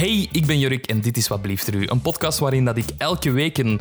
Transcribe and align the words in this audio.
Hey, 0.00 0.28
ik 0.32 0.46
ben 0.46 0.58
Jurk 0.58 0.86
en 0.86 1.00
dit 1.00 1.16
is 1.16 1.28
Wat 1.28 1.42
Blieft 1.42 1.66
er 1.66 1.74
U. 1.74 1.86
Een 1.88 2.00
podcast 2.00 2.38
waarin 2.38 2.64
dat 2.64 2.76
ik 2.76 2.84
elke 2.98 3.30
week 3.30 3.58
een 3.58 3.80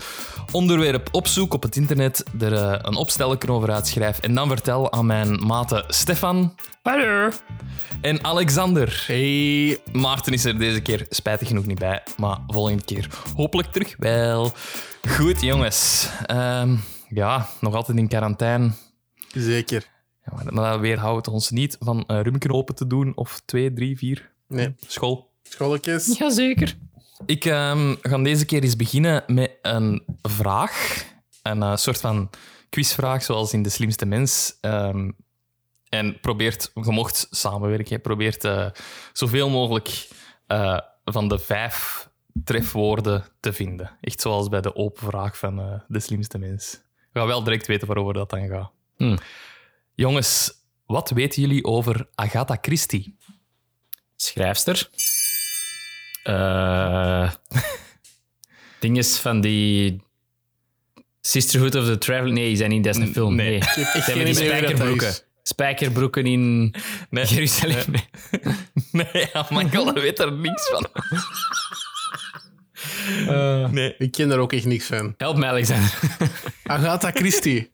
onderwerp 0.52 1.08
opzoek 1.12 1.54
op 1.54 1.64
het 1.64 1.76
internet, 1.76 2.24
er 2.40 2.54
eh, 2.54 2.80
een 2.82 2.96
opstelletje 2.96 3.52
over 3.52 3.72
uitschrijf 3.72 4.20
en 4.20 4.34
dan 4.34 4.48
vertel 4.48 4.92
aan 4.92 5.06
mijn 5.06 5.46
maten 5.46 5.84
Stefan 5.88 6.56
Hallo. 6.82 7.30
en 8.02 8.24
Alexander. 8.24 9.04
Hey. 9.08 9.80
Maarten 9.92 10.34
is 10.34 10.46
er 10.46 10.60
deze 10.60 10.82
keer 10.82 11.06
spijtig 11.10 11.48
genoeg 11.48 11.66
niet 11.66 11.80
bij, 11.80 12.04
maar 12.18 12.38
volgende 12.48 12.84
keer 12.84 13.08
hopelijk 13.36 13.72
terug 13.72 13.96
wel. 13.98 14.52
Goed, 15.10 15.42
jongens. 15.42 16.10
Ehm, 16.26 16.76
ja, 17.10 17.48
nog 17.62 17.74
altijd 17.74 17.98
in 17.98 18.08
quarantaine. 18.08 18.72
Zeker. 19.34 19.88
Ja, 20.26 20.52
maar 20.54 20.72
dat 20.72 20.80
weerhoudt 20.80 21.28
ons 21.28 21.50
niet 21.50 21.78
van 21.80 22.04
uh, 22.08 22.22
rumknopen 22.22 22.76
te 22.76 22.88
doen 22.88 23.12
of 23.16 23.42
twee, 23.46 23.74
drie, 23.74 23.98
vier 23.98 24.32
Nee. 24.48 24.76
school. 24.88 25.29
Scholletjes. 25.50 26.18
Jazeker. 26.18 26.78
Ik 27.26 27.46
ehm, 27.46 27.96
ga 28.02 28.18
deze 28.18 28.46
keer 28.46 28.64
eens 28.64 28.76
beginnen 28.76 29.24
met 29.28 29.52
een 29.62 30.04
vraag. 30.22 31.06
Een 31.42 31.64
eh, 31.64 31.76
soort 31.76 32.00
van 32.00 32.30
quizvraag, 32.70 33.24
zoals 33.24 33.54
in 33.54 33.64
De 33.64 33.70
Slimste 33.70 34.06
Mens. 34.06 34.58
Ehm, 34.62 35.10
en 35.90 36.20
probeert, 36.20 36.72
je 36.74 36.92
mocht 36.92 37.28
samenwerken, 37.30 38.02
probeert 38.02 38.44
eh, 38.44 38.70
zoveel 39.14 39.50
mogelijk 39.50 40.08
eh, 40.48 40.80
van 41.06 41.28
de 41.28 41.40
vijf 41.40 42.10
trefwoorden 42.44 43.26
te 43.40 43.54
vinden. 43.54 43.98
Echt 44.02 44.22
zoals 44.22 44.50
bij 44.50 44.62
de 44.62 44.76
open 44.76 45.08
vraag 45.08 45.38
van 45.38 45.60
eh, 45.60 45.80
De 45.88 46.00
Slimste 46.00 46.38
Mens. 46.38 46.82
We 47.12 47.20
gaan 47.20 47.28
wel 47.28 47.44
direct 47.44 47.68
weten 47.68 47.88
waarover 47.88 48.14
dat 48.14 48.30
dan 48.30 48.48
gaat. 48.48 48.72
Hmm. 48.96 49.18
Jongens, 49.96 50.52
wat 50.86 51.10
weten 51.10 51.42
jullie 51.42 51.66
over 51.66 52.08
Agatha 52.16 52.58
Christie? 52.62 53.18
Schrijfster. 54.16 54.90
Eh 56.34 57.32
ding 58.80 58.98
is 58.98 59.18
van 59.18 59.42
die 59.42 60.02
Sisterhood 61.22 61.76
of 61.76 61.86
the 61.86 61.98
Traveling. 61.98 62.36
Nee, 62.38 62.48
die 62.48 62.58
zijn 62.58 62.70
niet, 62.70 62.84
dat 62.84 62.96
is 62.96 63.02
een 63.02 63.14
film. 63.14 63.36
nee. 63.36 63.50
Nee. 63.50 63.58
Ik 63.94 64.04
Zijn 64.04 64.26
die 64.26 64.34
spijkerbroeken? 64.34 65.14
Spijkerbroeken 65.44 66.26
in 66.26 66.76
Nee. 67.10 67.26
Jeruzalem. 67.26 67.84
Nee, 68.92 69.30
oh 69.34 69.50
my 69.52 69.70
god, 69.74 69.88
ik 69.96 70.02
weet 70.02 70.20
er 70.20 70.32
niks 70.34 70.70
van. 70.70 70.88
Nee. 73.72 73.96
Ik 73.98 74.12
ken 74.12 74.30
daar 74.30 74.38
ook 74.40 74.54
echt 74.54 74.66
niks 74.66 74.86
van. 74.86 75.14
Help 75.18 75.38
mij, 75.38 75.50
Alexander. 75.50 76.00
Agatha 76.64 77.12
Christie. 77.12 77.72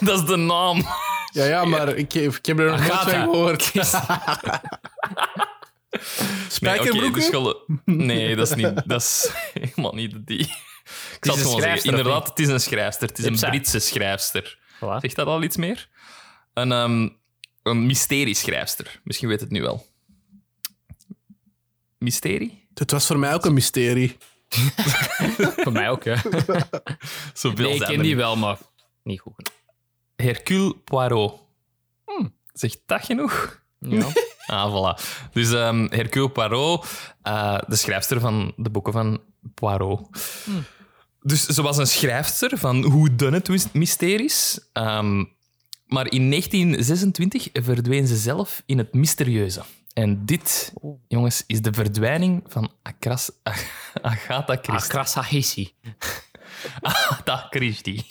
Dat 0.00 0.18
is 0.22 0.26
de 0.26 0.36
naam. 0.36 0.84
Ja, 1.32 1.44
ja, 1.44 1.64
maar 1.64 1.96
ik, 1.96 2.12
heb- 2.12 2.34
ik 2.34 2.46
heb 2.46 2.58
er 2.58 2.70
nog 2.70 2.78
nooit 2.80 2.92
van 2.92 3.10
gehoord. 3.22 3.70
Nee, 6.18 6.28
Spijkerbroeken? 6.48 7.36
oké, 7.38 7.54
dus 7.66 7.76
nee, 7.84 8.36
dat 8.36 8.50
is, 8.50 8.54
niet, 8.56 8.82
dat 8.88 9.00
is 9.00 9.30
helemaal 9.60 9.94
niet 9.94 10.26
die. 10.26 10.38
Ik 10.40 11.18
zal 11.20 11.34
het 11.34 11.44
gewoon 11.44 11.60
zeggen. 11.60 11.90
Inderdaad, 11.90 12.28
het 12.28 12.38
is 12.38 12.48
een 12.48 12.60
schrijfster. 12.60 13.08
Het 13.08 13.18
is 13.18 13.24
een. 13.24 13.50
Britse 13.50 13.78
schrijfster. 13.78 14.58
Voilà. 14.76 14.96
Zegt 15.00 15.16
dat 15.16 15.26
al 15.26 15.42
iets 15.42 15.56
meer? 15.56 15.88
Een, 16.54 16.72
ehm 16.72 17.08
een 17.62 17.86
mysterieschrijfster. 17.86 19.00
Misschien 19.04 19.28
weet 19.28 19.40
het 19.40 19.50
nu 19.50 19.62
wel. 19.62 19.86
Mysterie? 21.98 22.68
Het 22.74 22.90
was 22.90 23.06
voor 23.06 23.18
mij 23.18 23.34
ook 23.34 23.44
een 23.44 23.54
mysterie. 23.54 24.16
Voor 25.62 25.72
mij 25.72 25.90
ook. 25.90 26.02
Zoveel 27.34 27.64
Nee, 27.68 27.74
ik 27.74 27.80
ken 27.80 27.88
die 27.88 27.98
niet. 27.98 28.14
wel, 28.16 28.36
maar 28.36 28.58
niet 29.02 29.20
goed. 29.20 29.50
Hercule 30.16 30.76
Poirot. 30.76 31.40
Zegt 32.52 32.80
dat 32.86 33.04
genoeg? 33.04 33.62
Ja. 33.78 34.06
Ah, 34.56 34.68
voilà. 34.72 35.02
Dus 35.32 35.52
ehm 35.52 35.86
Hercule 35.90 36.30
Poirot, 36.30 36.86
eh, 37.22 37.58
de 37.66 37.76
schrijfster 37.76 38.20
van 38.20 38.52
de 38.56 38.70
boeken 38.70 38.92
van 38.92 39.20
Poirot. 39.54 40.08
Dus 41.22 41.46
ze 41.46 41.62
was 41.62 41.76
een 41.76 41.86
schrijfster 41.86 42.58
van 42.58 42.82
Who 42.82 43.14
Done 43.14 43.36
It 43.36 43.72
mysteries. 43.72 44.60
Ehm, 44.72 45.24
maar 45.86 46.10
in 46.10 46.28
1926 46.28 47.48
verdween 47.52 48.06
ze 48.06 48.16
zelf 48.16 48.62
in 48.66 48.78
het 48.78 48.94
mysterieuze. 48.94 49.62
En 49.92 50.24
dit, 50.24 50.72
jongens, 51.08 51.44
is 51.46 51.62
de 51.62 51.72
verdwijning 51.72 52.42
van 52.46 52.72
Akras, 52.82 53.30
Agatha 54.02 54.56
Christie. 54.62 54.72
Akrasa 54.72 55.22
Hissi. 55.22 55.74
Agatha 56.80 57.46
Christie. 57.50 58.06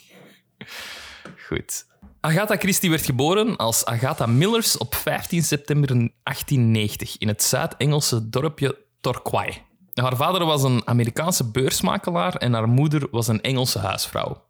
Goed. 1.48 1.86
Agatha 2.22 2.56
Christie 2.58 2.90
werd 2.90 3.06
geboren 3.06 3.56
als 3.56 3.86
Agatha 3.86 4.26
Millers 4.26 4.78
op 4.78 4.96
15 4.96 5.44
september 5.44 5.88
1890 5.88 7.18
in 7.18 7.28
het 7.28 7.44
Zuid-Engelse 7.44 8.30
dorpje 8.30 8.78
Torquay. 9.02 9.66
Haar 9.94 10.16
vader 10.16 10.46
was 10.46 10.64
een 10.64 10.82
Amerikaanse 10.88 11.52
beursmakelaar 11.52 12.36
en 12.36 12.54
haar 12.54 12.68
moeder 12.70 13.08
was 13.12 13.28
een 13.28 13.42
Engelse 13.42 13.80
huisvrouw. 13.80 14.44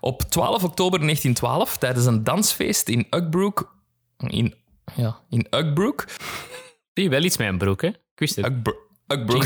Op 0.00 0.22
12 0.22 0.64
oktober 0.64 0.98
1912, 1.00 1.76
tijdens 1.76 2.06
een 2.06 2.24
dansfeest 2.24 2.88
in 2.88 3.06
Uckbrook... 3.10 3.74
In, 4.16 4.54
ja, 4.94 5.18
in 5.30 5.46
Uckbrook... 5.50 6.04
Zie 6.94 7.04
je 7.04 7.10
wel 7.10 7.22
iets 7.22 7.36
met 7.36 7.48
een 7.48 7.58
broek, 7.58 7.82
hè? 7.82 7.88
Ik 7.88 7.98
wist 8.14 8.36
het. 8.36 8.46
Uckbro- 8.46 8.76
Uckbrook 9.06 9.44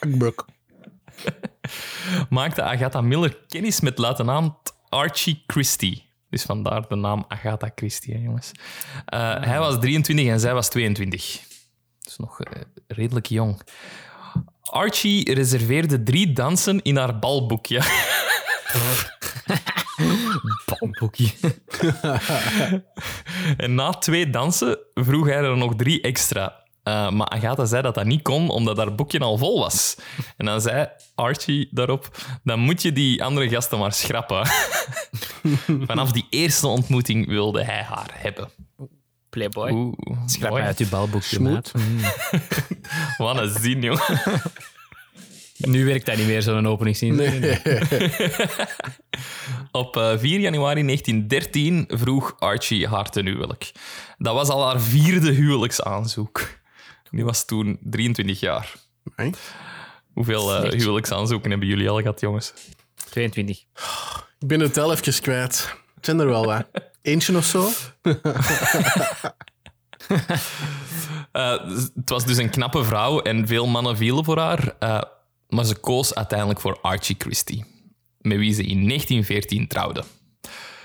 Akbroek. 0.00 0.46
maakte 2.30 2.62
Agatha 2.62 3.00
Miller 3.00 3.36
kennis 3.48 3.80
met 3.80 3.98
luitenant 3.98 4.54
Archie 4.88 5.42
Christie. 5.46 6.07
Dus 6.30 6.42
vandaar 6.42 6.88
de 6.88 6.94
naam 6.94 7.24
Agatha 7.28 7.70
Christie, 7.74 8.14
hè, 8.14 8.20
jongens. 8.20 8.50
Eh, 9.04 9.42
Hij 9.42 9.58
was 9.58 9.78
23 9.80 10.26
en 10.26 10.40
zij 10.40 10.54
was 10.54 10.68
22. 10.68 11.40
Dus 12.00 12.16
nog 12.16 12.40
eh, 12.40 12.62
redelijk 12.86 13.26
jong. 13.26 13.60
Archie 14.62 15.34
reserveerde 15.34 16.02
drie 16.02 16.32
dansen 16.32 16.82
in 16.82 16.96
haar 16.96 17.18
balboekje. 17.18 17.80
Balboekje. 20.66 21.30
En 23.56 23.74
na 23.74 23.90
twee 23.90 24.30
dansen 24.30 24.78
vroeg 24.94 25.26
hij 25.26 25.36
er 25.36 25.56
nog 25.56 25.74
drie 25.76 26.00
extra. 26.00 26.66
Eh, 26.88 27.10
maar 27.10 27.28
Agatha 27.28 27.64
zei 27.64 27.82
dat 27.82 27.94
dat 27.94 28.04
niet 28.04 28.22
kon, 28.22 28.48
omdat 28.48 28.76
haar 28.76 28.94
boekje 28.94 29.18
al 29.18 29.38
vol 29.38 29.58
was. 29.58 29.96
En 30.36 30.46
dan 30.46 30.60
zei 30.60 30.88
Archie 31.14 31.68
daarop, 31.70 32.16
dan 32.44 32.58
moet 32.58 32.82
je 32.82 32.92
die 32.92 33.24
andere 33.24 33.48
gasten 33.48 33.78
maar 33.78 33.92
schrappen. 33.92 34.46
Vanaf 35.88 36.12
die 36.12 36.26
eerste 36.30 36.66
ontmoeting 36.66 37.26
wilde 37.26 37.64
hij 37.64 37.82
haar 37.82 38.10
hebben. 38.12 38.48
Playboy. 39.30 39.70
Oeh, 39.70 39.94
Schrap 40.26 40.52
mij 40.52 40.62
uit 40.62 40.78
uw 40.78 40.88
balboekje, 40.88 41.40
maat. 41.40 41.72
Wat 43.16 43.38
een 43.38 43.60
zin, 43.60 43.80
joh. 43.80 44.08
Nu 45.58 45.84
werkt 45.84 46.06
dat 46.06 46.16
niet 46.16 46.26
meer, 46.26 46.42
zo'n 46.42 46.68
openingszin. 46.68 47.14
Nee. 47.14 47.40
Op 49.72 49.96
eh, 49.96 50.18
4 50.18 50.40
januari 50.40 50.82
1913 50.82 51.84
vroeg 51.88 52.34
Archie 52.38 52.88
haar 52.88 53.10
ten 53.10 53.26
huwelijk. 53.26 53.72
Dat 54.18 54.34
was 54.34 54.48
al 54.48 54.66
haar 54.66 54.80
vierde 54.80 55.30
huwelijksaanzoek. 55.30 56.57
Die 57.10 57.24
was 57.24 57.44
toen 57.44 57.78
23 57.80 58.40
jaar. 58.40 58.74
Nee. 59.16 59.32
Hoeveel 60.12 60.60
Netjes. 60.60 60.82
huwelijksaanzoeken 60.82 61.50
hebben 61.50 61.68
jullie 61.68 61.88
al 61.90 61.98
gehad, 62.00 62.20
jongens? 62.20 62.52
22. 63.10 63.58
Ik 64.38 64.48
ben 64.48 64.60
het 64.60 64.76
al 64.78 64.92
even 64.92 65.20
kwijt. 65.22 65.74
Het 65.94 66.04
zijn 66.04 66.18
er 66.18 66.26
wel 66.26 66.44
wat. 66.44 66.66
Eentje 67.02 67.36
of 67.36 67.44
zo? 67.44 67.68
Eh, 71.32 71.64
het 71.94 72.08
was 72.10 72.24
dus 72.24 72.36
een 72.36 72.50
knappe 72.50 72.84
vrouw 72.84 73.20
en 73.20 73.46
veel 73.46 73.66
mannen 73.66 73.96
vielen 73.96 74.24
voor 74.24 74.38
haar. 74.38 74.74
eh, 74.78 75.02
maar 75.48 75.64
ze 75.64 75.74
koos 75.74 76.14
uiteindelijk 76.14 76.60
voor 76.60 76.78
Archie 76.80 77.16
Christie, 77.18 77.64
met 78.18 78.38
wie 78.38 78.52
ze 78.52 78.62
in 78.62 78.86
1914 78.86 79.68
trouwde. 79.68 80.04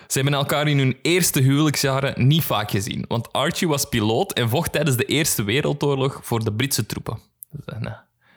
Ze 0.08 0.19
hebben 0.19 0.34
elkaar 0.34 0.68
in 0.68 0.78
hun 0.78 0.97
eerste 1.02 1.41
huwelijksjaren 1.41 2.28
niet 2.28 2.44
vaak 2.44 2.72
gezien, 2.72 3.06
want 3.08 3.34
Archie 3.34 3.68
was 3.68 3.86
piloot 3.86 4.33
en 4.33 4.50
vocht 4.50 4.72
tijdens 4.72 4.98
de 4.98 5.06
Eerste 5.06 5.44
Wereldoorlog 5.44 6.19
voor 6.24 6.44
de 6.44 6.54
Britse 6.54 6.86
troepen. 6.86 7.19
Een 7.66 7.94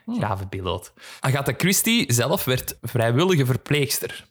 uh, 0.06 0.20
gave 0.20 0.46
piloot. 0.46 0.93
Agatha 1.20 1.52
Christie 1.56 2.12
zelf 2.12 2.44
werd 2.44 2.76
vrijwillige 2.82 3.46
verpleegster. 3.46 4.25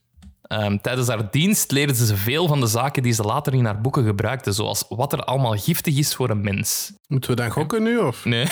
Ehm, 0.48 0.78
tijdens 0.82 1.08
haar 1.08 1.32
dienst 1.32 1.72
leerde 1.72 1.96
ze 1.96 2.16
veel 2.16 2.48
van 2.48 2.60
de 2.60 2.68
zaken 2.68 3.04
die 3.04 3.14
ze 3.14 3.24
later 3.24 3.54
in 3.54 3.66
haar 3.66 3.82
boeken 3.82 4.06
gebruikte, 4.06 4.52
zoals 4.52 4.86
wat 4.90 5.14
er 5.14 5.24
allemaal 5.24 5.58
giftig 5.58 5.98
is 5.98 6.16
voor 6.16 6.30
een 6.30 6.42
mens. 6.42 6.94
Moeten 7.08 7.30
we 7.30 7.36
dan 7.36 7.50
gokken 7.50 7.84
nu? 7.84 7.98
Of? 7.98 8.26
Nee. 8.26 8.46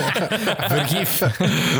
Vergif. 0.74 1.18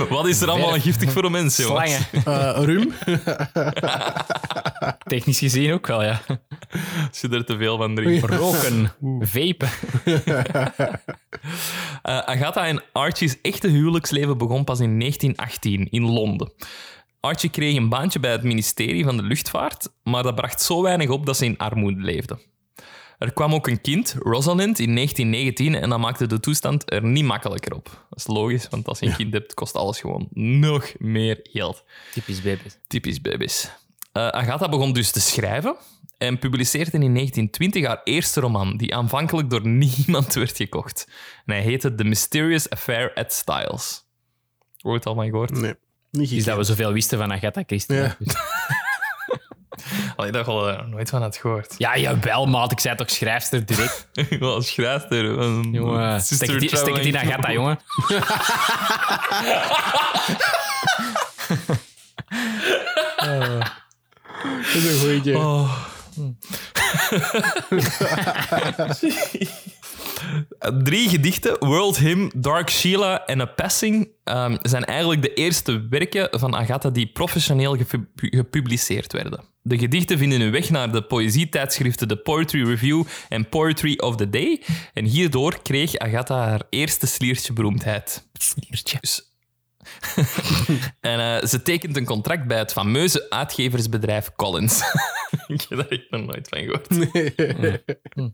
Wat 0.08 0.26
is 0.26 0.40
er 0.40 0.50
allemaal 0.50 0.80
giftig 0.80 1.12
voor 1.12 1.24
een 1.24 1.32
mens, 1.32 1.56
jongens? 1.56 1.98
Slangen. 2.10 2.54
Eh, 2.56 2.64
rum? 2.64 2.92
Technisch 4.98 5.38
gezien 5.38 5.72
ook 5.72 5.86
wel, 5.86 6.02
ja. 6.02 6.20
Als 7.08 7.20
je 7.20 7.28
er 7.28 7.44
te 7.44 7.56
veel 7.56 7.76
van 7.76 7.94
drinkt. 7.94 8.30
Roken. 8.30 8.92
Vapen. 9.20 9.68
Eh, 12.02 12.18
Agatha 12.18 12.66
en 12.66 12.82
Archie's 12.92 13.38
echte 13.42 13.68
huwelijksleven 13.68 14.38
begon 14.38 14.64
pas 14.64 14.80
in 14.80 14.98
1918 14.98 15.90
in 15.90 16.02
Londen. 16.02 16.52
Archie 17.20 17.50
kreeg 17.50 17.76
een 17.76 17.88
baantje 17.88 18.20
bij 18.20 18.32
het 18.32 18.42
ministerie 18.42 19.04
van 19.04 19.16
de 19.16 19.22
Luchtvaart, 19.22 19.88
maar 20.02 20.22
dat 20.22 20.34
bracht 20.34 20.62
zo 20.62 20.82
weinig 20.82 21.08
op 21.08 21.26
dat 21.26 21.36
ze 21.36 21.44
in 21.44 21.58
armoede 21.58 22.00
leefde. 22.00 22.38
Er 23.18 23.32
kwam 23.32 23.54
ook 23.54 23.66
een 23.66 23.80
kind, 23.80 24.16
Rosalind, 24.18 24.78
in 24.78 24.94
1919 24.94 25.74
en 25.74 25.88
dat 25.88 25.98
maakte 25.98 26.26
de 26.26 26.40
toestand 26.40 26.92
er 26.92 27.04
niet 27.04 27.24
makkelijker 27.24 27.74
op. 27.74 28.06
Dat 28.10 28.18
is 28.18 28.26
logisch, 28.26 28.68
want 28.70 28.88
als 28.88 28.98
je 28.98 29.06
een 29.06 29.16
kind 29.16 29.32
hebt, 29.32 29.54
kost 29.54 29.74
alles 29.74 30.00
gewoon 30.00 30.28
nog 30.30 30.92
meer 30.98 31.40
geld. 31.42 31.84
Typisch 32.12 32.42
baby's. 32.42 32.78
Typisch 32.86 33.20
baby's. 33.20 33.70
Eh, 34.14 34.28
Agatha 34.28 34.68
begon 34.68 34.92
dus 34.92 35.10
te 35.10 35.20
schrijven 35.20 35.76
en 36.18 36.38
publiceerde 36.38 36.90
in 36.90 37.14
1920 37.14 37.86
haar 37.86 38.00
eerste 38.04 38.40
roman, 38.40 38.76
die 38.76 38.94
aanvankelijk 38.94 39.50
door 39.50 39.66
niemand 40.06 40.34
werd 40.34 40.56
gekocht. 40.56 41.08
En 41.46 41.54
hij 41.54 41.62
heette 41.62 41.94
The 41.94 42.04
Mysterious 42.04 42.70
Affair 42.70 43.12
at 43.14 43.32
Styles. 43.32 44.04
Ooit 44.82 45.06
al 45.06 45.14
van 45.14 45.24
gehoord? 45.24 45.50
Nee, 45.50 45.74
niet 46.10 46.30
Is 46.32 46.44
dat 46.44 46.56
we 46.56 46.62
zoveel 46.64 46.92
wisten 46.92 47.18
van 47.18 47.32
Agatha 47.32 47.62
Christie. 47.66 47.94
Ja. 47.96 48.16
Dus- 48.18 48.34
Allee, 50.16 50.30
dat 50.32 50.46
had 50.46 50.68
ik 50.78 50.86
nooit 50.86 51.10
van 51.10 51.22
had 51.22 51.36
gehoord. 51.36 51.74
Ja, 51.78 51.96
jawel, 51.98 52.46
maat. 52.46 52.72
Ik 52.72 52.80
zei 52.80 52.96
toch 52.96 53.10
schrijfster 53.10 53.66
direct. 53.66 54.08
Wel 54.40 54.62
schrijfster. 54.62 55.24
Jongen, 55.70 56.20
stek 56.20 56.48
het, 56.50 56.62
in- 56.62 56.68
stek 56.68 56.96
het 56.96 57.04
in 57.04 57.12
traveling. 57.12 57.16
Agatha, 57.16 57.52
jongen. 57.52 57.78
Dat 64.74 64.82
is 64.82 65.02
een 65.02 65.20
goeie. 65.20 65.38
Oh. 65.38 65.84
Drie 70.84 71.08
gedichten, 71.08 71.56
World 71.58 71.98
Hymn, 71.98 72.30
Dark 72.36 72.70
Sheila 72.70 73.24
en 73.26 73.40
A 73.40 73.44
Passing, 73.44 74.08
ehm, 74.24 74.56
zijn 74.62 74.84
eigenlijk 74.84 75.22
de 75.22 75.34
eerste 75.34 75.86
werken 75.90 76.28
van 76.38 76.54
Agatha 76.56 76.90
die 76.90 77.06
professioneel 77.06 77.76
gepu- 77.76 78.06
gepubliceerd 78.14 79.12
werden. 79.12 79.44
De 79.62 79.78
gedichten 79.78 80.18
vinden 80.18 80.40
hun 80.40 80.50
weg 80.50 80.70
naar 80.70 80.92
de 80.92 81.02
poëzietijdschriften 81.02 82.08
The 82.08 82.16
Poetry 82.16 82.64
Review 82.64 83.02
en 83.28 83.48
Poetry 83.48 83.98
of 83.98 84.16
the 84.16 84.30
Day. 84.30 84.62
En 84.92 85.04
hierdoor 85.04 85.62
kreeg 85.62 85.96
Agatha 85.96 86.36
haar 86.36 86.62
eerste 86.70 87.06
sliertje 87.06 87.52
beroemdheid. 87.52 88.26
Sliertje. 88.32 88.98
Dus- 89.00 89.33
en 91.00 91.20
eh, 91.20 91.48
ze 91.48 91.62
tekent 91.62 91.96
een 91.96 92.04
contract 92.04 92.46
bij 92.46 92.58
het 92.58 92.72
fameuze 92.72 93.30
uitgeversbedrijf 93.30 94.32
Collins. 94.36 94.82
Ik 95.46 95.66
heb 95.68 95.78
daar 95.78 95.88
echt 95.88 96.10
nog 96.10 96.26
nooit 96.26 96.48
van 96.48 96.58
gehoord. 96.58 96.88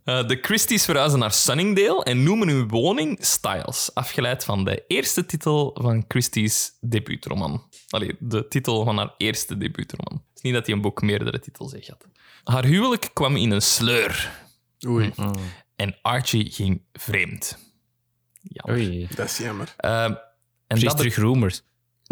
Eh, 0.05 0.26
de 0.26 0.38
Christies 0.43 0.85
verhuizen 0.85 1.19
naar 1.19 1.32
Sunningdale 1.32 2.05
en 2.05 2.23
noemen 2.23 2.49
hun 2.49 2.69
woning 2.69 3.19
Styles, 3.25 3.91
afgeleid 3.94 4.44
van 4.44 4.64
de 4.64 4.85
eerste 4.87 5.26
titel 5.26 5.76
van 5.81 6.05
Christie's 6.08 6.76
debuutroman. 6.81 7.69
Allee, 7.88 8.17
de 8.19 8.49
titel 8.49 8.85
van 8.85 8.96
haar 8.96 9.14
eerste 9.17 9.58
debuutroman. 9.58 10.12
Het 10.12 10.37
is 10.37 10.43
niet 10.43 10.55
dat 10.55 10.67
hij 10.67 10.75
een 10.75 10.81
boek 10.81 11.03
meerdere 11.03 11.38
titels 11.38 11.73
heeft 11.73 11.85
gehad. 11.85 12.06
Haar 12.44 12.64
huwelijk 12.64 13.11
kwam 13.12 13.37
in 13.37 13.50
een 13.50 13.62
sleur 13.62 14.31
Oei, 14.87 15.12
en 15.76 15.99
Archie 16.03 16.50
ging 16.50 16.82
vreemd. 16.93 17.58
Jammer. 18.41 18.76
Oei. 18.76 19.08
dat 19.14 19.26
is 19.26 19.38
jammer. 19.38 19.75
Eh, 19.76 20.12
en 20.70 20.78
Precies 20.78 20.88
dat 20.88 20.96
terug 20.96 21.17
rumors. 21.17 21.62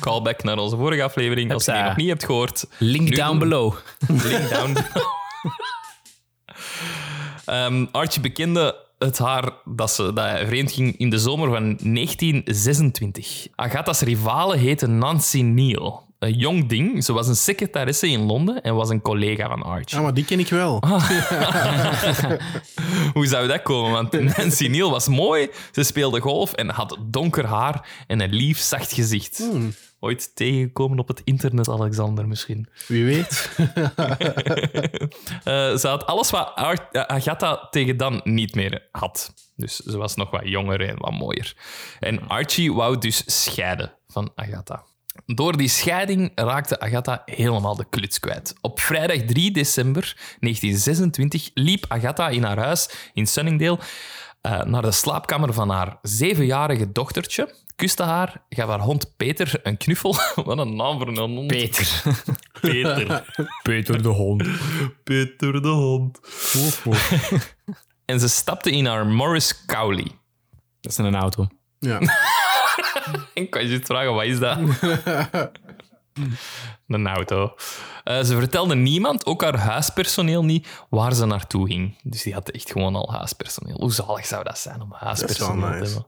callback 0.00 0.42
naar 0.42 0.58
onze 0.58 0.76
vorige 0.76 1.02
aflevering. 1.02 1.52
Als 1.52 1.64
je 1.64 1.72
die 1.72 1.82
nog 1.82 1.96
niet 1.96 2.08
hebt 2.08 2.24
gehoord, 2.24 2.64
Link 2.78 3.08
Nu- 3.08 3.16
down 3.16 3.38
below. 3.38 3.74
link 4.08 4.48
down. 4.48 4.76
Ehm, 7.44 7.86
Archie 7.92 8.20
bekende 8.20 8.76
het 8.98 9.18
haar 9.18 9.52
dat, 9.64 9.90
ze, 9.90 10.02
dat 10.02 10.24
hij 10.24 10.46
vreemd 10.46 10.72
ging 10.72 10.96
in 10.96 11.10
de 11.10 11.18
zomer 11.18 11.48
van 11.48 11.62
1926. 11.76 13.46
Agatha's 13.54 14.00
rivale 14.00 14.56
heette 14.56 14.86
Nancy 14.86 15.42
Neal. 15.42 16.09
Een 16.20 16.32
jong 16.34 16.68
ding. 16.68 17.04
Ze 17.04 17.12
was 17.12 17.28
een 17.28 17.36
secretaresse 17.36 18.08
in 18.08 18.20
Londen 18.20 18.62
en 18.62 18.74
was 18.74 18.88
een 18.88 19.00
collega 19.00 19.48
van 19.48 19.62
Archie. 19.62 19.96
Ah, 19.96 20.02
maar 20.02 20.14
die 20.14 20.24
ken 20.24 20.38
ik 20.38 20.48
wel. 20.48 20.82
Hoe 23.14 23.26
zou 23.26 23.48
dat 23.48 23.62
komen? 23.62 23.90
Want 23.90 24.36
Nancy 24.36 24.66
Neal 24.66 24.90
was 24.90 25.08
mooi, 25.08 25.48
ze 25.72 25.82
speelde 25.82 26.20
golf 26.20 26.52
en 26.52 26.68
had 26.68 26.96
donker 27.00 27.44
haar 27.46 27.88
en 28.06 28.20
een 28.20 28.32
lief, 28.32 28.58
zacht 28.58 28.92
gezicht. 28.92 29.48
Ooit 30.00 30.30
tegengekomen 30.36 30.98
op 30.98 31.08
het 31.08 31.20
internet, 31.24 31.68
Alexander, 31.68 32.28
misschien. 32.28 32.68
Wie 32.86 33.04
weet. 33.04 33.50
Eh, 35.44 35.76
ze 35.76 35.88
had 35.88 36.06
alles 36.06 36.30
wat 36.30 36.52
Ar- 36.54 36.88
eh, 36.92 37.02
Agatha 37.02 37.68
tegen 37.70 37.96
dan 37.96 38.20
niet 38.24 38.54
meer 38.54 38.88
had. 38.92 39.32
Dus 39.56 39.76
ze 39.76 39.96
was 39.96 40.16
nog 40.16 40.30
wat 40.30 40.40
jonger 40.44 40.88
en 40.88 40.98
wat 40.98 41.12
mooier. 41.12 41.54
En 42.00 42.28
Archie 42.28 42.72
wou 42.72 42.98
dus 42.98 43.22
scheiden 43.42 43.92
van 44.08 44.30
Agatha. 44.34 44.84
Door 45.26 45.56
die 45.56 45.68
scheiding 45.68 46.32
raakte 46.34 46.80
Agatha 46.80 47.22
helemaal 47.24 47.76
de 47.76 47.86
kluts 47.90 48.20
kwijt. 48.20 48.54
Op 48.60 48.80
vrijdag 48.80 49.16
3 49.16 49.50
december 49.50 50.16
1926 50.40 51.50
liep 51.54 51.84
Agatha 51.88 52.28
in 52.28 52.42
haar 52.42 52.58
huis 52.58 52.90
in 53.12 53.26
Sunningdale 53.26 53.78
eh, 54.40 54.62
naar 54.62 54.82
de 54.82 54.90
slaapkamer 54.90 55.52
van 55.52 55.70
haar 55.70 55.98
zevenjarige 56.02 56.92
dochtertje, 56.92 57.54
kuste 57.76 58.02
haar, 58.02 58.42
gaf 58.48 58.68
haar 58.68 58.80
hond 58.80 59.16
Peter 59.16 59.60
een 59.62 59.76
knuffel. 59.76 60.16
Wat 60.44 60.58
een 60.58 60.76
naam 60.76 60.98
voor 60.98 61.08
een 61.08 61.18
hond. 61.18 61.46
Peter. 61.46 62.02
Peter. 62.60 63.24
Peter 63.62 64.02
de 64.02 64.08
hond. 64.08 64.48
Peter 65.04 65.62
de 65.62 65.68
hond. 65.68 66.20
En 68.04 68.20
ze 68.20 68.28
stapte 68.28 68.70
in 68.70 68.86
haar 68.86 69.06
Morris 69.06 69.64
Cowley. 69.66 70.06
Dat 70.80 70.92
is 70.92 70.98
een 70.98 71.14
auto. 71.14 71.46
Ja. 71.78 71.98
Ik 73.34 73.50
kan 73.50 73.66
je 73.66 73.80
vragen, 73.82 74.14
wat 74.14 74.24
is 74.24 74.38
dat? 74.38 74.58
Een 76.86 77.06
auto. 77.06 77.54
Eh, 78.04 78.22
ze 78.22 78.36
vertelde 78.36 78.74
niemand, 78.74 79.26
ook 79.26 79.42
haar 79.42 79.58
huispersoneel 79.58 80.44
niet, 80.44 80.68
waar 80.90 81.14
ze 81.14 81.26
naartoe 81.26 81.66
ging. 81.66 81.98
Dus 82.02 82.22
die 82.22 82.34
had 82.34 82.48
echt 82.48 82.70
gewoon 82.70 82.94
al 82.94 83.12
huispersoneel. 83.12 83.76
Hoe 83.76 83.92
zalig 83.92 84.26
zou 84.26 84.44
dat 84.44 84.58
zijn 84.58 84.80
om 84.80 84.92
huispersoneel 84.92 85.68
nice. 85.68 85.78
te 85.78 85.84
hebben? 85.84 86.06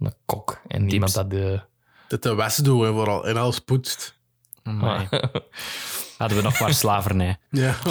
Een 0.00 0.14
kok. 0.24 0.60
En 0.68 0.84
niemand 0.84 1.14
dat 1.14 1.30
de... 1.30 1.62
Dat 2.08 2.22
de 2.22 2.34
was 2.34 2.56
doen 2.56 2.86
en 2.86 2.92
vooral. 2.92 3.26
En 3.26 3.36
alles 3.36 3.58
poetst. 3.58 4.18
Amai. 4.62 5.08
Hadden 6.18 6.36
we 6.36 6.42
nog 6.42 6.60
maar 6.60 6.74
slavernij. 6.74 7.36
Ja. 7.50 7.74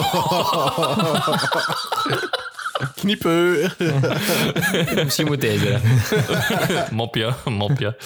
Knippen. 2.96 3.72
Misschien 5.04 5.26
moet 5.26 5.42
deze. 5.42 5.80
Mopje, 6.92 7.34
mopje. 7.46 7.96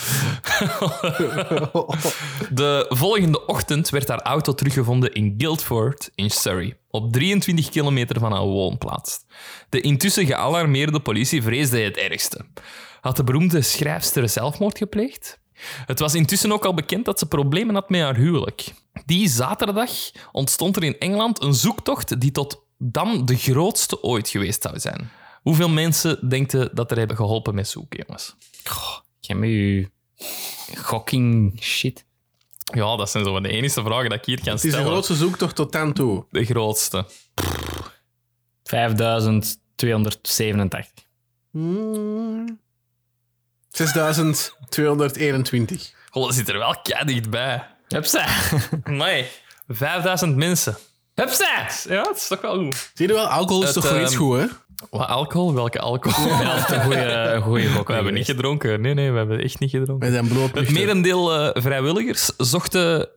De 2.49 2.85
volgende 2.89 3.45
ochtend 3.45 3.89
werd 3.89 4.07
haar 4.07 4.21
auto 4.21 4.53
teruggevonden 4.53 5.13
in 5.13 5.35
Guildford 5.37 6.09
in 6.15 6.29
Surrey, 6.29 6.77
op 6.89 7.13
23 7.13 7.69
kilometer 7.69 8.19
van 8.19 8.31
haar 8.31 8.45
woonplaats. 8.45 9.19
De 9.69 9.81
intussen 9.81 10.25
gealarmeerde 10.25 10.99
politie 10.99 11.43
vreesde 11.43 11.79
het 11.79 11.97
ergste. 11.97 12.45
Had 13.01 13.15
de 13.15 13.23
beroemde 13.23 13.61
schrijfster 13.61 14.29
zelfmoord 14.29 14.77
gepleegd? 14.77 15.39
Het 15.85 15.99
was 15.99 16.13
intussen 16.13 16.51
ook 16.51 16.65
al 16.65 16.73
bekend 16.73 17.05
dat 17.05 17.19
ze 17.19 17.25
problemen 17.25 17.75
had 17.75 17.89
met 17.89 18.01
haar 18.01 18.15
huwelijk. 18.15 18.73
Die 19.05 19.29
zaterdag 19.29 19.91
ontstond 20.31 20.75
er 20.75 20.83
in 20.83 20.99
Engeland 20.99 21.41
een 21.41 21.53
zoektocht 21.53 22.21
die 22.21 22.31
tot 22.31 22.65
dan 22.77 23.25
de 23.25 23.35
grootste 23.37 24.03
ooit 24.03 24.29
geweest 24.29 24.61
zou 24.61 24.79
zijn. 24.79 25.09
Hoeveel 25.41 25.69
mensen 25.69 26.29
denken 26.29 26.69
dat 26.73 26.91
er 26.91 26.97
hebben 26.97 27.15
geholpen 27.15 27.55
met 27.55 27.67
zoeken, 27.67 28.03
jongens? 28.07 28.35
Jij 29.19 29.35
met 29.35 29.49
je 29.49 29.89
gokking 30.77 31.57
shit. 31.63 32.05
Ja, 32.73 32.95
dat 32.95 33.09
zijn 33.09 33.23
zo 33.23 33.31
van 33.33 33.43
de 33.43 33.49
enige 33.49 33.81
vragen 33.83 34.09
dat 34.09 34.19
ik 34.19 34.25
hier 34.25 34.43
kan 34.43 34.45
Het 34.45 34.55
is 34.55 34.61
de 34.61 34.67
stellen. 34.69 34.87
grootste 34.87 35.15
zoektocht 35.15 35.55
tot 35.55 35.71
dan 35.71 35.93
toe. 35.93 36.25
De 36.31 36.45
grootste. 36.45 37.05
5287. 38.63 41.05
Hmm. 41.51 42.59
6221. 43.71 45.93
Oh, 46.11 46.25
dat 46.25 46.35
zit 46.35 46.49
er 46.49 46.57
wel 46.57 46.75
kei 46.81 47.05
dichtbij. 47.05 47.67
Hupsa. 47.87 48.25
Nee, 48.83 49.27
5000 49.67 50.35
mensen. 50.35 50.77
Hupsa. 51.21 51.67
Ja, 51.89 52.03
dat 52.03 52.15
is 52.15 52.27
toch 52.27 52.41
wel 52.41 52.57
goed. 52.57 52.91
Zie 52.93 53.07
je 53.07 53.13
wel, 53.13 53.25
alcohol 53.25 53.61
is 53.61 53.67
Het, 53.67 53.75
toch 53.75 53.87
voor 53.87 54.01
iets 54.01 54.13
ehm, 54.13 54.21
goed, 54.21 54.37
hè? 54.37 54.45
Wat 54.89 55.07
alcohol? 55.07 55.53
Welke 55.53 55.79
alcohol? 55.79 56.27
Ja, 56.27 56.55
dat 56.55 56.69
is 56.69 56.75
een 57.33 57.41
goeie 57.41 57.69
gok. 57.69 57.87
We 57.87 57.93
hebben 57.93 58.13
niet 58.13 58.25
gedronken. 58.25 58.81
Nee, 58.81 58.93
nee, 58.93 59.11
we 59.11 59.17
hebben 59.17 59.43
echt 59.43 59.59
niet 59.59 59.69
gedronken. 59.69 60.11
Met 60.11 60.17
zijn 60.17 60.27
bloot 60.27 60.55
Het 60.55 60.71
merendeel 60.71 61.33
eh, 61.33 61.61
vrijwilligers 61.61 62.31
zochten... 62.37 63.09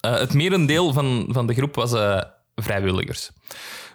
eh, 0.00 0.18
het 0.18 0.34
merendeel 0.34 0.92
van, 0.92 1.28
van 1.30 1.46
de 1.46 1.54
groep 1.54 1.74
was 1.74 1.92
eh, 1.92 2.20
vrijwilligers. 2.56 3.30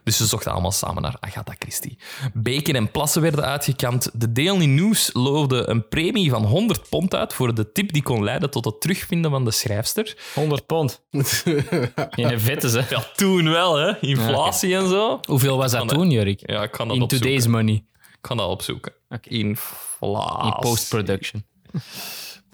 Dus 0.04 0.18
ze 0.18 0.26
zochten 0.26 0.52
allemaal 0.52 0.72
samen 0.72 1.02
naar 1.02 1.16
Agatha 1.20 1.54
Christie. 1.60 1.98
Beken 2.34 2.76
en 2.76 2.92
plassen 2.92 3.22
werden 3.22 3.44
uitgekant. 3.46 4.10
De 4.14 4.32
Daily 4.32 4.66
News 4.66 5.10
loofde 5.14 5.70
een 5.70 5.88
premie 5.88 6.30
van 6.30 6.44
100 6.46 6.90
pond 6.90 7.16
uit 7.16 7.34
voor 7.34 7.56
de 7.56 7.72
tip 7.72 7.94
die 7.94 8.04
kon 8.04 8.24
leiden 8.24 8.50
tot 8.50 8.66
het 8.66 8.82
terugvinden 8.82 9.32
van 9.32 9.46
de 9.46 9.52
schrijfster. 9.52 10.18
100 10.34 10.66
pond. 10.66 11.02
Geen 12.10 12.40
vette, 12.40 12.70
ze. 12.70 12.84
Ja, 12.90 13.04
toen 13.16 13.50
wel, 13.50 13.76
hè. 13.76 14.00
Inflatie 14.00 14.76
en 14.76 14.88
zo. 14.90 15.20
Hoeveel 15.28 15.58
was 15.58 15.72
dat 15.72 15.88
toen, 15.88 16.12
Jurik? 16.12 16.50
Ja, 16.50 16.64
ik 16.64 16.72
kan 16.72 16.88
dat 16.88 16.96
In 16.98 17.04
opzoeken. 17.04 17.28
today's 17.30 17.48
money. 17.48 17.74
Ik 17.94 18.18
kan 18.22 18.38
dat 18.38 18.48
opzoeken. 18.50 18.94
Inflatie. 19.22 20.46
In 20.46 20.56
post-production. 20.60 21.46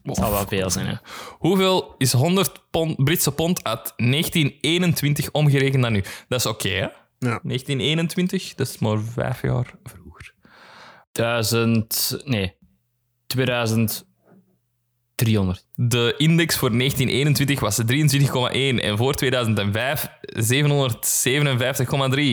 Dat 0.04 0.16
zal 0.16 0.32
wel 0.32 0.48
veel 0.48 0.70
zijn, 0.70 0.86
ja. 0.86 1.02
Hoeveel 1.30 1.96
is 1.98 2.12
100 2.14 2.62
pond, 2.70 3.04
Britse 3.04 3.32
pond 3.32 3.64
uit 3.64 3.94
1921 3.98 5.32
omgerekend 5.32 5.82
naar 5.82 5.92
nu? 5.92 6.04
Dat 6.28 6.40
is 6.40 6.46
oké, 6.46 6.70
hè? 6.70 6.88
Ja. 7.20 7.40
1921, 7.44 8.56
dat 8.56 8.68
is 8.68 8.78
maar 8.78 9.00
vijf 9.00 9.42
jaar 9.42 9.74
vroeger. 9.84 10.34
1000... 11.12 12.22
Nee. 12.24 12.58
2300. 13.28 15.66
De 15.76 16.14
index 16.18 16.58
voor 16.58 16.78
1921 16.78 17.60
was 17.60 17.82
23,1 17.82 17.88
en 18.84 18.98
voor 18.98 19.14
2005 19.14 20.08
757,3. 20.08 20.12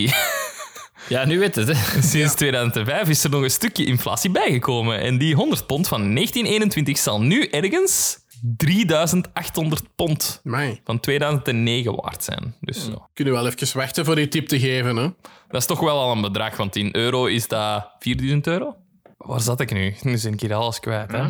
Ja, 1.08 1.24
nu 1.24 1.38
weet 1.38 1.54
het, 1.54 1.68
hè. 1.68 1.74
Sinds 2.02 2.34
2005 2.34 3.08
is 3.08 3.24
er 3.24 3.30
nog 3.30 3.42
een 3.42 3.50
stukje 3.50 3.84
inflatie 3.84 4.30
bijgekomen. 4.30 5.00
En 5.00 5.18
die 5.18 5.34
100 5.34 5.66
pond 5.66 5.88
van 5.88 6.14
1921 6.14 6.98
zal 6.98 7.22
nu 7.22 7.44
ergens 7.44 8.18
3800 8.56 9.94
pond 9.94 10.40
van 10.84 11.00
2009 11.00 11.94
waard 11.94 12.24
zijn. 12.24 12.54
Dus 12.60 12.86
ja. 12.86 13.08
Kunnen 13.14 13.34
we 13.34 13.40
wel 13.40 13.48
even 13.48 13.78
wachten 13.78 14.04
voor 14.04 14.14
die 14.14 14.28
tip 14.28 14.48
te 14.48 14.58
geven, 14.60 14.96
hè? 14.96 15.08
dat 15.48 15.60
is 15.60 15.66
toch 15.66 15.80
wel 15.80 16.00
al 16.00 16.12
een 16.12 16.20
bedrag, 16.20 16.56
want 16.56 16.76
in 16.76 16.96
euro 16.96 17.26
is 17.26 17.48
dat 17.48 17.90
4000 17.98 18.46
euro. 18.46 18.76
Waar 19.16 19.40
zat 19.40 19.60
ik 19.60 19.72
nu? 19.72 19.94
Nu 20.02 20.20
ben 20.22 20.32
ik 20.32 20.40
hier 20.40 20.54
alles 20.54 20.80
kwijt. 20.80 21.12
Hè? 21.12 21.22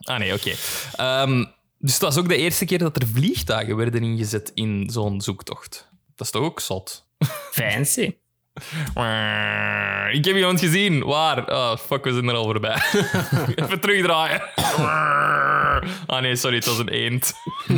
Ah 0.00 0.18
nee, 0.18 0.34
oké. 0.34 0.52
Ehm, 0.92 1.44
dus 1.78 1.92
het 1.92 2.02
was 2.02 2.16
ook 2.16 2.28
de 2.28 2.36
eerste 2.36 2.64
keer 2.64 2.78
dat 2.78 2.96
er 2.96 3.06
vliegtuigen 3.06 3.76
werden 3.76 4.02
ingezet 4.02 4.50
in 4.54 4.88
zo'n 4.92 5.20
zoektocht. 5.20 5.88
Dat 6.14 6.26
is 6.26 6.32
toch 6.32 6.42
ook 6.42 6.60
zot? 6.60 7.08
Fancy. 7.50 8.16
Ik 10.16 10.24
heb 10.24 10.36
iemand 10.36 10.60
gezien. 10.60 11.04
Waar? 11.04 11.50
Oh, 11.50 11.76
fuck, 11.76 12.04
we 12.04 12.12
zijn 12.12 12.28
er 12.28 12.34
al 12.34 12.44
voorbij. 12.44 12.82
Even 13.62 13.80
terugdraaien. 13.80 14.42
Ah 16.06 16.20
nee, 16.20 16.36
sorry, 16.36 16.56
het 16.56 16.66
was 16.66 16.78
een 16.78 16.88
eend. 16.88 17.32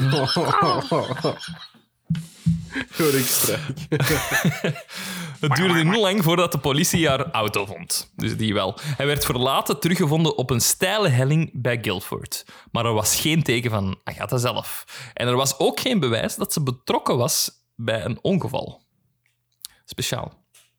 Goed, 2.91 3.15
ik 3.15 3.25
strijk. 3.25 3.79
Het 5.41 5.55
duurde 5.55 5.85
niet 5.85 5.97
lang 5.97 6.25
voordat 6.25 6.53
de 6.53 6.59
politie 6.59 7.09
haar 7.09 7.31
auto 7.31 7.67
vond. 7.67 8.13
Dus 8.17 8.37
die 8.37 8.55
wel. 8.55 8.79
Hij 8.81 9.07
werd 9.07 9.25
verlaten 9.25 9.81
teruggevonden 9.81 10.37
op 10.37 10.51
een 10.51 10.61
steile 10.61 11.09
helling 11.09 11.51
bij 11.55 11.79
Guildford. 11.83 12.45
Maar 12.73 12.85
er 12.85 12.93
was 12.93 13.21
geen 13.21 13.43
teken 13.43 13.71
van 13.71 14.01
Agatha 14.05 14.37
zelf. 14.37 14.85
En 15.15 15.29
er 15.29 15.37
was 15.37 15.59
ook 15.59 15.81
geen 15.81 16.01
bewijs 16.01 16.37
dat 16.37 16.53
ze 16.53 16.63
betrokken 16.63 17.17
was 17.17 17.51
bij 17.75 18.05
een 18.05 18.19
ongeval. 18.23 18.83
Speciaal. 19.85 20.38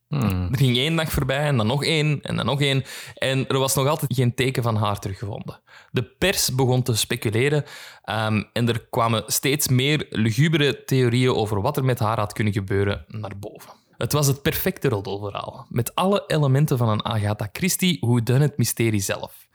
Er 0.51 0.57
ging 0.57 0.77
één 0.77 0.95
dag 0.95 1.11
voorbij 1.11 1.45
en 1.45 1.57
dan 1.57 1.67
nog 1.67 1.83
één 1.83 2.21
en 2.21 2.35
dan 2.35 2.45
nog 2.45 2.61
één. 2.61 2.83
En 3.15 3.47
er 3.47 3.57
was 3.57 3.75
nog 3.75 3.87
altijd 3.87 4.13
geen 4.13 4.35
teken 4.35 4.63
van 4.63 4.75
haar 4.75 4.99
teruggevonden. 4.99 5.61
De 5.91 6.03
pers 6.03 6.55
begon 6.55 6.83
te 6.83 6.95
speculeren 6.95 7.63
ehm, 8.03 8.43
en 8.53 8.67
er 8.67 8.87
kwamen 8.89 9.23
steeds 9.27 9.67
meer 9.67 10.05
lugubere 10.09 10.83
theorieën 10.83 11.33
over 11.35 11.61
wat 11.61 11.77
er 11.77 11.85
met 11.85 11.99
haar 11.99 12.19
had 12.19 12.33
kunnen 12.33 12.53
gebeuren 12.53 13.05
naar 13.07 13.39
boven. 13.39 13.71
Het 13.97 14.13
was 14.13 14.27
het 14.27 14.41
perfecte 14.41 14.89
roddelverhaal, 14.89 15.65
met 15.69 15.95
alle 15.95 16.23
elementen 16.27 16.77
van 16.77 16.89
een 16.89 17.05
Agatha 17.05 17.49
Christie, 17.51 17.97
hoe 17.99 18.23
dan 18.23 18.41
het 18.41 18.57
mysterie 18.57 19.01
zelf. 19.01 19.47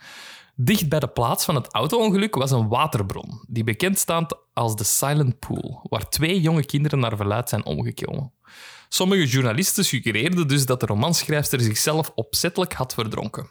Dicht 0.56 0.88
bij 0.88 1.00
de 1.00 1.08
plaats 1.08 1.44
van 1.44 1.54
het 1.54 1.72
auto-ongeluk 1.72 2.34
was 2.34 2.50
een 2.50 2.68
waterbron, 2.68 3.44
die 3.48 3.64
bekend 3.64 3.98
staat 3.98 4.38
als 4.52 4.76
de 4.76 4.84
Silent 4.84 5.38
Pool, 5.38 5.80
waar 5.82 6.08
twee 6.08 6.40
jonge 6.40 6.64
kinderen 6.64 6.98
naar 6.98 7.16
verluid 7.16 7.48
zijn 7.48 7.64
omgekomen. 7.64 8.32
Sommige 8.88 9.26
journalisten 9.26 9.84
suggereerden 9.84 10.48
dus 10.48 10.66
dat 10.66 10.80
de 10.80 10.86
romanschrijfster 10.86 11.60
zichzelf 11.60 12.12
opzettelijk 12.14 12.72
had 12.72 12.94
verdronken. 12.94 13.48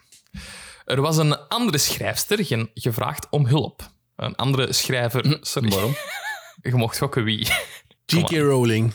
Er 0.86 1.02
was 1.02 1.18
een 1.18 1.48
andere 1.48 1.78
schrijfster 1.78 2.46
ge- 2.46 2.72
gevraagd 2.74 3.28
om 3.30 3.46
hulp. 3.48 3.92
Een 4.16 4.36
andere 4.36 4.74
schrijver... 4.74 5.38
Sorry. 5.42 5.70
Waarom? 5.70 5.96
Je 6.62 6.75
mocht 6.75 6.98
gokken 6.98 7.24
wie. 7.24 7.46
G.K. 8.06 8.32
Rowling. 8.32 8.94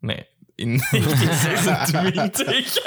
Nee, 0.00 0.26
in 0.54 0.68
1926. 0.90 2.78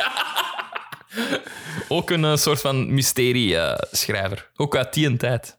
Ook 1.87 2.09
een 2.09 2.25
eh, 2.25 2.35
soort 2.35 2.61
van 2.61 2.93
mysterie-schrijver. 2.93 4.51
Ook 4.55 4.75
uit 4.75 4.93
die 4.93 5.17
tijd. 5.17 5.57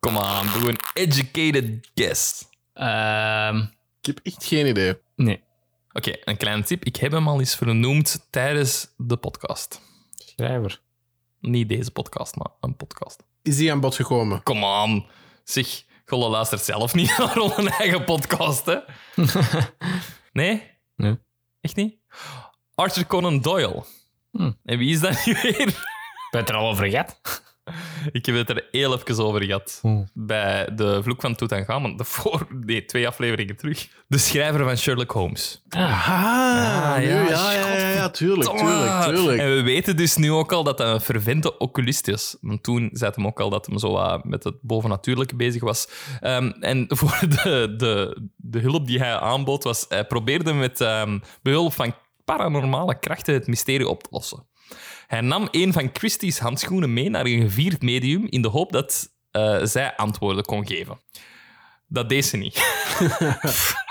Kom 0.00 0.18
aan, 0.18 0.46
doe 0.60 0.68
een 0.68 0.78
educated 0.94 1.90
guess. 1.94 2.44
Ehm, 2.74 3.64
Ik 4.04 4.14
heb 4.14 4.26
echt 4.26 4.44
geen 4.44 4.66
idee. 4.66 4.98
nee. 5.16 5.42
Oké, 5.92 6.12
een 6.24 6.36
kleine 6.36 6.62
tip. 6.62 6.84
Ik 6.84 6.96
heb 6.96 7.12
hem 7.12 7.28
al 7.28 7.38
eens 7.38 7.54
vernoemd 7.56 8.26
tijdens 8.30 8.88
de 8.96 9.16
podcast. 9.16 9.80
Schrijver. 10.14 10.80
Niet 11.40 11.68
deze 11.68 11.90
podcast, 11.90 12.36
maar 12.36 12.50
een 12.60 12.76
podcast. 12.76 13.22
Is 13.42 13.56
die 13.56 13.72
aan 13.72 13.80
bod 13.80 13.94
gekomen? 13.94 14.42
Kom 14.42 14.64
aan. 14.64 15.06
Zeg, 15.44 15.84
Golle 16.04 16.28
luistert 16.28 16.60
zelf 16.62 16.94
niet 16.94 17.16
naar 17.18 17.36
een 17.36 17.68
eigen 17.68 18.04
podcast, 18.04 18.66
hè? 18.66 18.78
Nee? 20.32 20.62
Nee. 20.96 21.18
Echt 21.60 21.76
niet? 21.76 21.98
Arthur 22.74 23.06
Conan 23.06 23.40
Doyle. 23.40 23.84
Hm. 24.30 24.52
En 24.64 24.78
wie 24.78 24.90
is 24.90 25.00
dat 25.00 25.24
nu 25.26 25.36
weer? 25.42 25.86
Ben 26.30 26.40
het 26.40 26.48
er 26.48 26.54
al 26.54 26.68
over 26.68 26.86
gehad. 26.86 27.20
Ik 28.12 28.26
heb 28.26 28.36
het 28.36 28.50
er 28.50 28.68
heel 28.70 28.94
even 28.94 29.24
over 29.24 29.42
gehad. 29.42 29.78
Hm. 29.82 30.04
Bij 30.12 30.68
de 30.74 31.02
vloek 31.02 31.20
van 31.20 31.34
Tutankhamun. 31.34 31.96
De 31.96 32.04
voor... 32.04 32.46
Nee, 32.50 32.84
twee 32.84 33.06
afleveringen 33.06 33.56
terug. 33.56 33.88
De 34.08 34.18
schrijver 34.18 34.64
van 34.64 34.76
Sherlock 34.76 35.10
Holmes. 35.10 35.62
Ah, 35.68 35.80
ja, 35.80 36.98
nu, 36.98 37.04
ja, 37.06 37.52
ja, 37.52 37.76
ja, 37.76 37.88
ja, 37.88 38.10
tuurlijk, 38.10 38.50
tuurlijk, 38.50 39.02
tuurlijk. 39.02 39.40
En 39.40 39.54
we 39.54 39.62
weten 39.62 39.96
dus 39.96 40.16
nu 40.16 40.32
ook 40.32 40.52
al 40.52 40.64
dat 40.64 40.78
hij 40.78 40.88
een 40.88 41.00
vervente 41.00 41.58
oculist 41.58 42.08
is. 42.08 42.36
Want 42.40 42.62
toen 42.62 42.90
zei 42.92 43.12
hij 43.14 43.24
ook 43.24 43.40
al 43.40 43.50
dat 43.50 43.66
hij 43.66 43.78
zo 43.78 44.20
met 44.22 44.44
het 44.44 44.54
bovennatuurlijke 44.60 45.36
bezig 45.36 45.62
was. 45.62 45.88
Ehm, 46.20 46.48
en 46.60 46.86
voor 46.98 47.18
de, 47.28 47.74
de, 47.76 48.26
de 48.36 48.58
hulp 48.58 48.86
die 48.86 48.98
hij 48.98 49.18
aanbood, 49.18 49.64
was 49.64 49.84
hij 49.88 50.04
probeerde 50.04 50.52
met 50.52 50.80
ehm, 50.80 51.18
behulp 51.42 51.72
van 51.72 51.94
paranormale 52.24 52.98
krachten 52.98 53.34
het 53.34 53.46
mysterie 53.46 53.88
op 53.88 54.02
te 54.02 54.08
lossen. 54.10 54.46
Hij 55.06 55.20
nam 55.20 55.48
een 55.50 55.72
van 55.72 55.90
Christie's 55.92 56.38
handschoenen 56.38 56.92
mee 56.92 57.10
naar 57.10 57.26
een 57.26 57.40
gevierd 57.40 57.82
medium 57.82 58.26
in 58.28 58.42
de 58.42 58.48
hoop 58.48 58.72
dat 58.72 59.12
eh, 59.30 59.58
zij 59.62 59.96
antwoorden 59.96 60.44
kon 60.44 60.66
geven. 60.66 61.00
Dat 61.86 62.08
deed 62.08 62.24
ze 62.24 62.36
niet. 62.36 62.62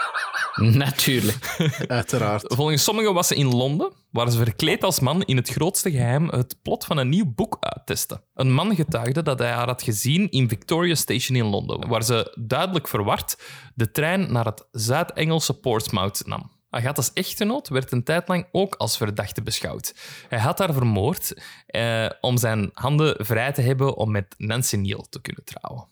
Natuurlijk. 0.56 1.56
Uiteraard. 1.88 2.54
Volgens 2.56 2.84
sommigen 2.84 3.14
was 3.14 3.28
ze 3.28 3.36
in 3.36 3.56
Londen, 3.56 3.94
waar 4.12 4.32
ze 4.32 4.38
verkleed 4.38 4.84
als 4.84 5.00
man 5.00 5.24
in 5.24 5.38
het 5.38 5.50
grootste 5.50 5.92
geheim 5.92 6.30
het 6.30 6.56
plot 6.62 6.86
van 6.86 6.98
een 6.98 7.10
nieuw 7.10 7.34
boek 7.36 7.58
uittestte. 7.60 8.24
Een 8.34 8.54
man 8.54 8.76
getuigde 8.76 9.24
dat 9.24 9.40
hij 9.40 9.52
haar 9.52 9.68
had 9.68 9.84
gezien 9.84 10.30
in 10.30 10.50
Victoria 10.50 10.96
Station 10.96 11.38
in 11.38 11.46
Londen, 11.46 11.88
waar 11.88 12.04
ze 12.04 12.38
duidelijk 12.42 12.88
verward 12.88 13.38
de 13.76 13.92
trein 13.92 14.32
naar 14.32 14.46
het 14.46 14.68
Zuid-Engelse 14.72 15.60
Portsmouth 15.60 16.26
nam. 16.26 16.52
Agatha's 16.74 17.12
echtgenoot 17.14 17.68
werd 17.68 17.92
een 17.92 18.04
tijd 18.04 18.28
lang 18.28 18.48
ook 18.52 18.76
als 18.76 18.98
verdachte 18.98 19.42
beschouwd. 19.42 19.94
Hij 20.28 20.40
had 20.40 20.60
haar 20.60 20.74
vermoord 20.74 21.34
eh, 21.66 22.10
om 22.22 22.38
zijn 22.38 22.70
handen 22.74 23.26
vrij 23.26 23.52
te 23.52 23.62
hebben 23.62 23.96
om 23.96 24.12
met 24.12 24.36
Nancy 24.38 24.76
Neal 24.76 25.06
te 25.10 25.22
kunnen 25.22 25.44
trouwen. 25.44 25.88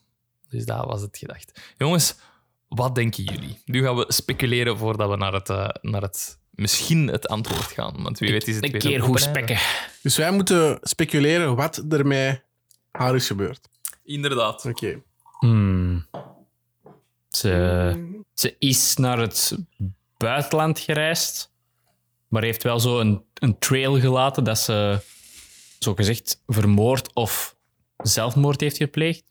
Dus 0.50 0.66
dat 0.66 0.86
was 0.86 1.02
het 1.02 1.18
gedacht. 1.18 1.62
Jongens, 1.78 2.16
wat 2.68 2.96
denken 2.96 3.24
jullie? 3.24 3.62
Nu 3.66 3.84
gaan 3.84 3.96
we 3.96 4.06
speculeren 4.08 4.78
voordat 4.78 5.10
we 5.10 5.16
naar 5.16 5.34
het, 5.34 5.50
eh, 5.50 5.70
naar 5.82 6.02
het 6.02 6.40
misschien 6.50 7.08
het 7.08 7.28
antwoord 7.28 7.72
gaan. 7.72 8.04
Want 8.04 8.20
wie 8.20 8.32
weet 8.32 8.48
is 8.48 8.56
het 8.56 8.64
Een 8.64 8.72
weer 8.72 8.82
keer 8.82 8.96
een 8.96 9.02
goed 9.02 9.20
spekken. 9.20 9.58
Dus 10.02 10.18
wij 10.18 10.32
moeten 10.32 10.80
speculeren 10.82 11.56
wat 11.56 11.84
er 11.90 12.08
met 12.08 12.44
haar 12.92 13.16
is 13.16 13.28
gebeurd. 13.28 13.70
Inderdaad. 14.04 14.66
Oké. 14.66 15.02
Hmm. 15.40 16.08
Ze, 17.30 18.22
ze 18.34 18.56
is 18.60 18.96
naar 18.96 19.20
het 19.20 19.58
buitenland 20.22 20.80
gereisd, 20.80 21.52
maar 22.28 22.44
heeft 22.44 22.64
wel 22.64 22.80
zo 22.80 23.00
een, 23.00 23.24
een 23.34 23.60
trail 23.60 24.00
gelaten 24.00 24.44
dat 24.44 24.60
ze, 24.60 25.00
zo 25.80 25.96
gezegd, 25.96 26.42
vermoord 26.48 27.14
of 27.14 27.56
zelfmoord 27.98 28.62
heeft 28.62 28.78
gepleegd. 28.78 29.24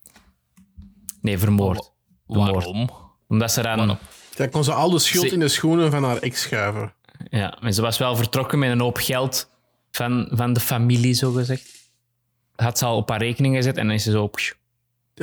Nee, 1.21 1.39
vermoord. 1.39 1.93
Vermoord. 2.27 2.53
Waarom? 2.55 2.91
Omdat 3.29 3.53
ze 3.53 3.63
dan... 3.63 3.77
Waarom? 3.77 3.99
Dan 4.35 4.51
kon 4.51 4.65
ze 4.65 4.73
al 4.73 4.91
de 4.91 4.99
schuld 4.99 5.27
Ze- 5.29 5.33
in 5.35 5.41
de 5.41 5.49
schoenen 5.49 5.91
van 5.91 6.05
haar 6.05 6.17
ex 6.17 6.41
schuiven. 6.41 6.95
Ja, 7.31 7.59
maar 7.61 7.73
ze 7.73 7.83
was 7.83 7.99
wel 7.99 8.17
vertrokken 8.17 8.59
met 8.59 8.71
een 8.71 8.81
hoop 8.81 8.97
geld 8.97 9.51
van, 9.91 10.29
van 10.33 10.53
de 10.53 10.61
familie, 10.61 11.15
zo 11.15 11.33
gezegd. 11.33 11.69
Had 12.57 12.79
ze 12.79 12.85
al 12.85 12.97
op 12.97 13.09
haar 13.09 13.19
rekening 13.19 13.57
gezet 13.57 13.77
en 13.77 13.87
dan 13.87 13.95
is 13.95 14.03
ze 14.03 14.11
zo... 14.11 14.31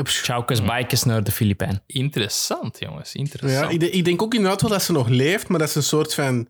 Tjaukes, 0.03 0.61
bikes 0.63 1.03
naar 1.03 1.23
de 1.23 1.31
Filipijn. 1.31 1.81
Interessant, 1.85 2.79
jongens. 2.79 3.13
Interessant. 3.15 3.65
Ja, 3.65 3.69
ik, 3.73 3.79
de- 3.79 3.89
ik 3.89 4.05
denk 4.05 4.21
ook 4.21 4.33
inderdaad 4.33 4.61
wel 4.61 4.69
dat 4.69 4.81
ze 4.83 4.91
nog 4.91 5.07
leeft, 5.07 5.47
maar 5.47 5.59
dat 5.59 5.69
ze 5.69 5.77
een 5.77 5.83
soort 5.83 6.13
van 6.13 6.47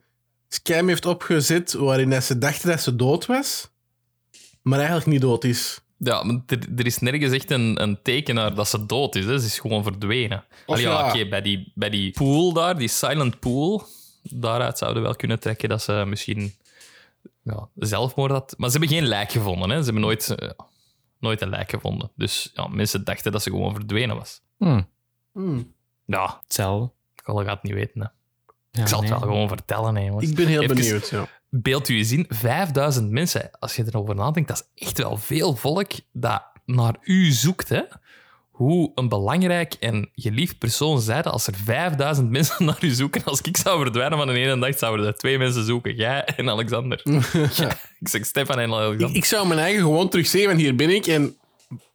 scam 0.49 0.87
heeft 0.87 1.05
opgezet 1.05 1.73
waarin 1.73 2.09
dat 2.09 2.23
ze 2.23 2.37
dachten 2.37 2.69
dat 2.69 2.81
ze 2.81 2.95
dood 2.95 3.25
was, 3.25 3.69
maar 4.61 4.77
eigenlijk 4.77 5.07
niet 5.07 5.21
dood 5.21 5.43
is. 5.43 5.79
Ja, 5.97 6.23
maar 6.23 6.41
er, 6.47 6.59
er 6.77 6.85
is 6.85 6.97
nergens 6.97 7.33
echt 7.33 7.51
een, 7.51 7.81
een 7.81 7.99
teken 8.03 8.35
naar 8.35 8.55
dat 8.55 8.67
ze 8.67 8.85
dood 8.85 9.15
is. 9.15 9.25
Hè. 9.25 9.39
Ze 9.39 9.45
is 9.45 9.59
gewoon 9.59 9.83
verdwenen. 9.83 10.37
Of 10.65 10.75
Allee, 10.75 10.83
ja, 10.83 10.99
ja. 10.99 11.09
oké, 11.09 11.27
bij, 11.27 11.41
die, 11.41 11.71
bij 11.75 11.89
die 11.89 12.11
pool 12.11 12.53
daar, 12.53 12.77
die 12.77 12.87
silent 12.87 13.39
pool, 13.39 13.85
daaruit 14.23 14.77
zouden 14.77 15.01
we 15.01 15.07
wel 15.07 15.17
kunnen 15.17 15.39
trekken 15.39 15.69
dat 15.69 15.81
ze 15.81 16.03
misschien 16.07 16.53
ja, 17.43 17.67
zelfmoord 17.75 18.31
had. 18.31 18.53
Maar 18.57 18.69
ze 18.71 18.77
hebben 18.77 18.97
geen 18.97 19.07
lijk 19.07 19.31
gevonden. 19.31 19.69
Hè. 19.69 19.77
Ze 19.77 19.83
hebben 19.83 20.01
nooit... 20.01 20.29
eh, 20.29 20.49
nooit 21.19 21.41
een 21.41 21.49
lijk 21.49 21.69
gevonden. 21.69 22.11
Dus 22.15 22.51
ja, 22.53 22.67
mensen 22.67 23.03
dachten 23.03 23.31
dat 23.31 23.43
ze 23.43 23.49
gewoon 23.49 23.73
verdwenen 23.73 24.15
was. 24.15 24.41
Hmm, 24.57 24.87
Hmm. 25.33 25.73
Ja, 26.05 26.39
hetzelfde. 26.43 26.91
ik 27.15 27.25
wil 27.25 27.45
het 27.45 27.63
niet 27.63 27.73
weten. 27.73 28.01
Hè. 28.01 28.07
Ja, 28.71 28.81
Ik 28.81 28.87
zal 28.87 28.99
het 29.01 29.09
nee. 29.09 29.19
wel 29.19 29.27
gewoon 29.29 29.47
vertellen. 29.47 29.95
Hè, 29.95 30.03
jongens. 30.05 30.29
Ik 30.29 30.35
ben 30.35 30.47
heel 30.47 30.61
Even- 30.61 30.75
benieuwd. 30.75 31.09
Ja. 31.09 31.27
Beeld 31.49 31.89
u 31.89 31.97
eens 31.97 32.11
in, 32.11 32.25
5000 32.29 33.11
mensen. 33.11 33.49
Als 33.59 33.75
je 33.75 33.83
erover 33.85 34.15
nadenkt, 34.15 34.47
dat 34.49 34.69
is 34.75 34.83
echt 34.87 34.97
wel 34.97 35.17
veel 35.17 35.55
volk 35.55 35.91
dat 36.11 36.43
naar 36.65 36.95
u 37.01 37.31
zoekt. 37.31 37.69
Hè? 37.69 37.81
Hoe 38.57 38.91
een 38.95 39.09
belangrijk 39.09 39.73
en 39.73 40.09
geliefd 40.15 40.57
persoon 40.57 41.01
zij 41.01 41.21
dat 41.21 41.33
als 41.33 41.47
er 41.47 41.53
5000 41.63 42.29
mensen 42.37 42.65
naar 42.65 42.77
u 42.81 42.89
zoeken. 42.89 43.23
Als 43.23 43.41
ik 43.41 43.57
zou 43.57 43.81
verdwijnen 43.81 44.17
van 44.17 44.27
de 44.27 44.33
ene 44.33 44.59
dag, 44.59 44.77
zouden 44.77 45.05
er 45.05 45.15
twee 45.15 45.37
mensen 45.37 45.65
zoeken. 45.65 45.95
Jij 45.95 46.23
en 46.25 46.49
Alexander. 46.49 47.01
Ja, 47.55 47.77
ik 47.99 48.07
zeg 48.07 48.25
Stefan 48.25 48.59
en 48.59 48.69
Ik, 48.69 48.73
Alexander. 48.75 49.15
ik 49.17 49.25
zou 49.25 49.47
mijn 49.47 49.59
eigen 49.59 49.81
gewoon 49.81 50.09
terug 50.09 50.27
zeggen, 50.27 50.49
want 50.49 50.61
hier 50.61 50.75
ben 50.75 50.89
ik. 50.89 51.07
En 51.07 51.37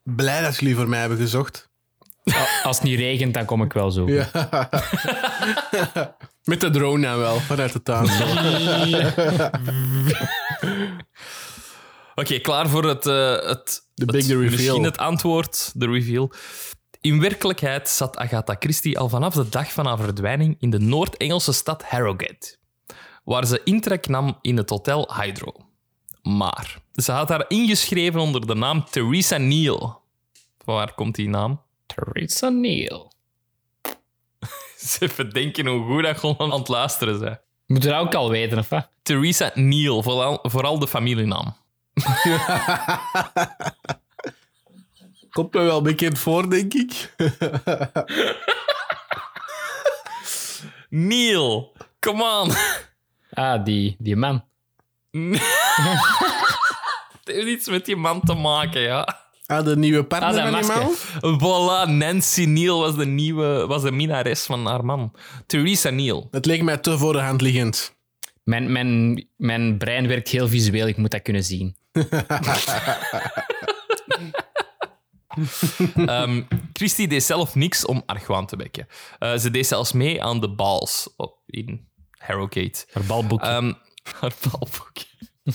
blij 0.03 0.43
dat 0.43 0.57
jullie 0.57 0.77
voor 0.77 0.89
mij 0.89 1.01
hebben 1.01 1.19
gezocht. 1.19 1.71
Als 2.63 2.77
het 2.77 2.87
niet 2.87 2.99
regent, 2.99 3.35
dan 3.35 3.45
kom 3.45 3.63
ik 3.63 3.73
wel 3.73 3.91
zo. 3.91 4.09
Ja. 4.09 4.31
Met 6.45 6.61
de 6.61 6.71
drone 6.71 7.07
dan 7.07 7.19
wel, 7.19 7.41
vanuit 7.41 7.73
de 7.73 7.83
tuin. 7.83 8.07
Oké, 12.23 12.39
klaar 12.39 12.69
voor 12.69 12.85
het, 12.85 13.07
eh, 13.07 13.31
het, 13.49 13.87
The 13.95 14.03
het- 14.05 14.11
big 14.11 14.27
reveal. 14.27 14.51
Misschien 14.51 14.83
het 14.83 14.99
antwoord, 14.99 15.71
de 15.75 15.87
reveal. 15.87 16.31
In 17.01 17.21
werkelijkheid 17.21 17.89
zat 17.89 18.17
Agatha 18.17 18.57
Christie 18.59 18.99
al 18.99 19.09
vanaf 19.09 19.35
de 19.35 19.49
dag 19.49 19.73
van 19.73 19.87
haar 19.87 19.99
verdwijning 19.99 20.57
in 20.59 20.71
de 20.71 20.79
Noord-Engelse 20.79 21.53
stad 21.53 21.83
Harrogate, 21.83 22.57
waar 23.25 23.47
ze 23.47 23.61
intrek 23.65 24.09
nam 24.09 24.39
in 24.41 24.57
het 24.57 24.71
hotel 24.71 25.15
Hydro. 25.21 25.53
Maar 26.23 26.79
ze 26.95 27.13
had 27.13 27.29
haar 27.29 27.45
ingeschreven 27.49 28.21
onder 28.21 28.47
de 28.47 28.55
naam 28.55 28.85
Theresa 28.91 29.37
Neal. 29.37 30.03
Van 30.65 30.75
Waar 30.75 30.95
komt 30.95 31.15
die 31.15 31.29
naam? 31.29 31.61
Theresa 31.87 32.49
Neal. 32.49 33.13
Ze 34.77 34.97
even 35.05 35.31
denken 35.31 35.67
hoe 35.67 35.87
goed 35.87 36.03
dat 36.03 36.19
gewoon 36.19 36.53
aan 36.53 36.59
het 36.59 36.69
luisteren 36.69 37.19
zijn. 37.19 37.41
Moet 37.67 37.83
je 37.83 37.89
dat 37.89 38.01
ook 38.01 38.15
al 38.15 38.31
weten, 38.31 38.59
of 38.59 38.69
wat? 38.69 38.89
Theresa 39.03 39.51
Neal, 39.55 40.03
vooral, 40.03 40.39
vooral 40.43 40.79
de 40.79 40.89
familienaam. 40.89 41.57
Komt 45.31 45.55
me 45.55 45.61
wel 45.63 45.83
bekend 45.83 46.19
voor, 46.19 46.51
denk 46.51 46.75
ik. 46.75 47.15
Neal, 50.89 51.77
come 52.01 52.25
on. 52.25 52.53
Ah, 53.31 53.65
die, 53.65 53.97
die 53.99 54.17
man. 54.17 54.45
Het 57.25 57.35
heeft 57.35 57.47
iets 57.47 57.69
met 57.69 57.85
die 57.85 57.97
man 57.97 58.21
te 58.21 58.35
maken, 58.35 58.81
ja. 58.81 59.21
Ah, 59.47 59.65
de 59.65 59.77
nieuwe 59.77 60.05
partner 60.05 60.55
Ah, 60.55 60.67
man? 60.67 60.95
Voilà, 61.41 61.91
Nancy 61.91 62.45
Neal 62.45 62.79
was 62.81 62.97
de 62.97 63.07
nieuwe, 63.07 63.67
was 63.67 63.83
de 63.83 63.93
minares 63.93 64.45
van 64.45 64.67
haar 64.67 64.85
man. 64.85 65.13
Theresa 65.47 65.91
Neal. 65.91 66.29
Het 66.31 66.47
leek 66.47 66.63
mij 66.63 66.77
te 66.77 66.99
voor 66.99 67.13
de 67.13 67.21
hand 67.21 67.41
liggend. 67.41 67.97
Mijn, 68.45 68.73
mijn, 68.73 69.25
mijn 69.37 69.79
brein 69.79 70.09
werkt 70.09 70.29
heel 70.29 70.49
visueel, 70.49 70.87
ik 70.87 70.97
moet 70.97 71.11
dat 71.11 71.23
kunnen 71.23 71.45
zien. 71.45 71.77
Ehm 76.07 76.43
Christie 76.73 77.09
deed 77.09 77.23
zelf 77.23 77.55
niks 77.55 77.85
om 77.87 78.03
argwaan 78.07 78.47
te 78.47 78.57
wekken. 78.57 78.87
Eh, 79.19 79.37
ze 79.37 79.51
deed 79.51 79.67
zelfs 79.67 79.93
mee 79.93 80.23
aan 80.23 80.41
de 80.41 80.55
balls 80.55 81.09
op, 81.17 81.39
in 81.47 81.89
Harrogate. 82.19 82.87
Maar 82.93 83.05
balboek. 83.05 83.43
Ehm 83.43 83.73
haar 84.21 84.35
balboek. 84.51 84.93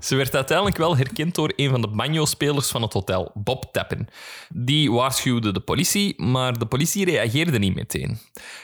ze, 0.00 0.16
werd 0.16 0.34
uiteindelijk 0.34 0.76
wel 0.76 0.96
herkend 0.96 1.34
door 1.34 1.52
een 1.56 1.70
van 1.70 1.80
de 1.80 1.88
banjo-spelers 1.88 2.70
van 2.70 2.82
het 2.82 2.92
hotel, 2.92 3.30
Bob 3.34 3.64
Tappen. 3.72 4.08
Die 4.48 4.92
waarschuwde 4.92 5.52
de 5.52 5.60
politie, 5.60 6.22
maar 6.22 6.58
de 6.58 6.66
politie 6.66 7.04
reageerde 7.04 7.58
niet 7.58 7.74
meteen. 7.74 8.18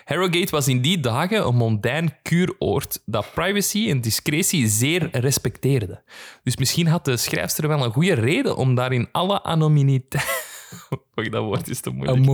Harrogate 0.04 0.50
was 0.50 0.68
in 0.68 0.80
die 0.80 1.00
dagen 1.00 1.46
een 1.46 1.56
mondain 1.56 2.16
kuuroord 2.22 3.02
dat 3.04 3.32
privacy 3.34 3.88
en 3.88 4.00
discretie 4.00 4.68
zeer 4.68 5.08
respecteerde. 5.12 6.02
Dus 6.42 6.56
misschien 6.56 6.86
had 6.86 7.04
de 7.04 7.16
schrijfster 7.16 7.68
wel 7.68 7.84
een 7.84 7.92
goede 7.92 8.14
reden 8.14 8.56
om 8.56 8.74
daar 8.74 8.92
in 8.92 9.08
alle 9.12 9.42
anonimiteit... 9.42 10.48
Dat 11.30 11.42
woord 11.44 11.68
is 11.68 11.80
te 11.80 11.90
moeilijk 11.90 12.26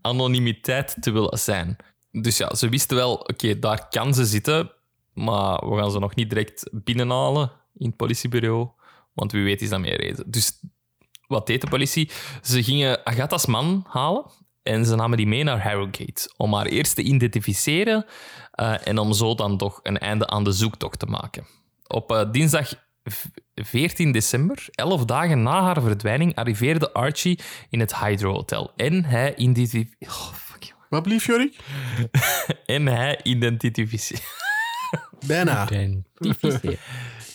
anonimiteit 0.00 0.96
te 1.00 1.10
willen 1.10 1.38
zijn. 1.38 1.76
Dus 2.12 2.36
ja, 2.36 2.54
ze 2.54 2.68
wisten 2.68 2.96
wel, 2.96 3.14
oké, 3.14 3.58
daar 3.58 3.88
kan 3.88 4.14
ze 4.14 4.24
zitten, 4.24 4.70
maar 5.14 5.68
we 5.68 5.76
gaan 5.78 5.90
ze 5.90 5.98
nog 5.98 6.14
niet 6.14 6.28
direct 6.30 6.68
binnenhalen 6.72 7.50
in 7.74 7.86
het 7.86 7.96
politiebureau, 7.96 8.68
want 9.12 9.32
wie 9.32 9.44
weet 9.44 9.62
is 9.62 9.68
dat 9.68 9.80
meer 9.80 10.00
reden. 10.00 10.30
Dus 10.30 10.60
wat 11.26 11.46
deed 11.46 11.60
de 11.60 11.68
politie? 11.68 12.10
Ze 12.42 12.62
gingen 12.62 13.06
Agatha's 13.06 13.46
man 13.46 13.84
halen 13.88 14.24
en 14.62 14.84
ze 14.86 14.94
namen 14.94 15.16
die 15.16 15.26
mee 15.26 15.44
naar 15.44 15.62
Harrogate 15.62 16.32
om 16.36 16.54
haar 16.54 16.66
eerst 16.66 16.94
te 16.94 17.02
identificeren 17.02 18.04
eh, 18.52 18.86
en 18.86 18.98
om 18.98 19.12
zo 19.12 19.34
dan 19.34 19.56
toch 19.56 19.80
een 19.82 19.98
einde 19.98 20.26
aan 20.26 20.44
de 20.44 20.52
zoektocht 20.52 20.98
te 20.98 21.06
maken. 21.06 21.46
Op 21.86 22.12
eh, 22.12 22.30
dinsdag 22.32 22.72
v- 23.04 23.24
14 23.54 24.12
december, 24.12 24.66
elf 24.70 25.04
dagen 25.04 25.42
na 25.42 25.62
haar 25.62 25.82
verdwijning, 25.82 26.34
arriveerde 26.34 26.92
Archie 26.92 27.38
in 27.70 27.80
het 27.80 27.96
Hydro 27.96 28.32
Hotel. 28.32 28.72
En 28.76 29.04
hij, 29.04 29.36
identif- 29.36 29.94
oh. 30.00 30.28
Wat 30.92 31.02
blief, 31.02 31.26
Jorik? 31.26 31.56
en 32.66 32.86
hij 32.86 33.20
identificeerde, 33.22 34.24
Bijna. 35.26 35.68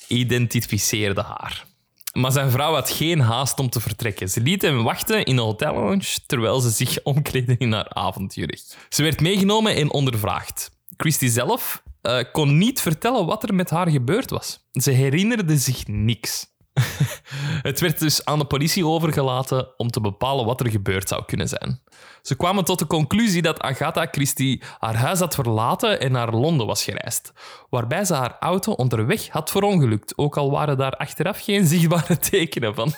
identificeerde 0.08 1.22
haar. 1.22 1.66
Maar 2.14 2.32
zijn 2.32 2.52
vrouw 2.52 2.74
had 2.74 2.90
geen 2.90 3.20
haast 3.20 3.60
om 3.60 3.70
te 3.70 3.80
vertrekken. 3.80 4.30
Ze 4.30 4.42
liet 4.42 4.62
hem 4.62 4.84
wachten 4.84 5.26
in 5.26 5.38
een 5.38 5.44
hotellounge 5.44 6.18
terwijl 6.28 6.60
ze 6.60 6.70
zich 6.70 7.04
omkleedde 7.04 7.56
in 7.58 7.72
haar 7.72 7.90
avondjurk. 7.90 8.62
Ze 8.90 9.04
werd 9.04 9.22
meegenomen 9.22 9.76
en 9.76 9.92
ondervraagd. 9.92 10.72
Christie 10.98 11.30
zelf 11.30 11.84
eh, 12.02 12.24
kon 12.32 12.58
niet 12.58 12.82
vertellen 12.82 13.26
wat 13.26 13.44
er 13.44 13.54
met 13.54 13.70
haar 13.70 13.90
gebeurd 13.90 14.30
was. 14.30 14.68
Ze 14.72 14.92
herinnerde 14.92 15.58
zich 15.58 15.88
niks. 15.88 16.46
Het 17.70 17.80
werd 17.80 18.00
dus 18.00 18.26
aan 18.26 18.40
de 18.40 18.46
politie 18.46 18.86
overgelaten 18.86 19.68
om 19.78 19.90
te 19.90 20.02
bepalen 20.02 20.46
wat 20.46 20.60
er 20.60 20.70
gebeurd 20.70 21.08
zou 21.08 21.26
kunnen 21.26 21.48
zijn. 21.48 21.82
Ze 22.22 22.36
kwamen 22.36 22.64
tot 22.64 22.80
de 22.80 22.88
conclusie 22.88 23.42
dat 23.42 23.62
Agatha 23.62 24.08
Christie 24.12 24.64
haar 24.80 24.96
huis 24.96 25.20
had 25.20 25.36
verlaten 25.36 26.00
en 26.00 26.12
naar 26.12 26.34
Londen 26.34 26.68
was 26.68 26.84
gereisd, 26.84 27.34
waarbij 27.70 28.06
ze 28.06 28.14
haar 28.14 28.38
auto 28.40 28.72
onderweg 28.72 29.28
had 29.28 29.52
verongelukt, 29.52 30.18
ook 30.18 30.38
al 30.38 30.52
waren 30.52 30.78
daar 30.78 30.96
achteraf 30.96 31.40
geen 31.44 31.66
zichtbare 31.66 32.18
tekenen 32.30 32.76
van. 32.76 32.94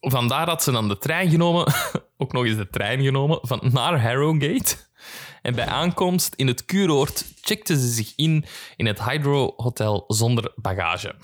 Vandaar 0.00 0.48
had 0.48 0.62
ze 0.62 0.70
dan 0.70 0.88
de 0.88 0.98
trein 0.98 1.30
genomen, 1.30 1.72
ook 2.16 2.32
nog 2.32 2.44
eens 2.44 2.56
de 2.56 2.70
trein 2.70 3.02
genomen, 3.02 3.38
van 3.42 3.60
naar 3.72 4.02
Harrogate. 4.02 4.76
En 5.42 5.54
bij 5.54 5.66
aankomst 5.66 6.34
in 6.34 6.46
het 6.46 6.64
kuuroord 6.64 7.24
checkte 7.40 7.80
ze 7.80 7.88
zich 7.88 8.12
in 8.16 8.44
in 8.76 8.86
het 8.86 9.04
Hydro 9.04 9.52
Hotel 9.56 10.04
zonder 10.08 10.52
bagage. 10.56 11.14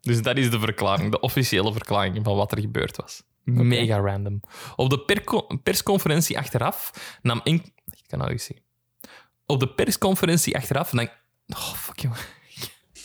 Dus 0.00 0.22
dat 0.22 0.36
is 0.36 0.50
de 0.50 0.58
verklaring, 0.58 1.10
de 1.10 1.20
officiële 1.20 1.72
verklaring 1.72 2.24
van 2.24 2.36
wat 2.36 2.52
er 2.52 2.60
gebeurd 2.60 2.96
was. 2.96 3.22
Mega 3.44 3.98
random. 3.98 4.40
Op 4.76 4.90
de 4.90 5.28
persconferentie 5.62 6.38
achteraf 6.38 6.92
nam 7.22 7.40
in... 7.44 7.54
Ik 7.84 8.04
kan 8.06 8.18
nou 8.18 8.38
zeggen. 8.38 8.64
Op 9.46 9.60
de 9.60 9.68
persconferentie 9.68 10.56
achteraf... 10.56 10.90
Dan... 10.90 11.08
Oh, 11.46 11.72
fuck, 11.72 11.98
jongen. 11.98 12.18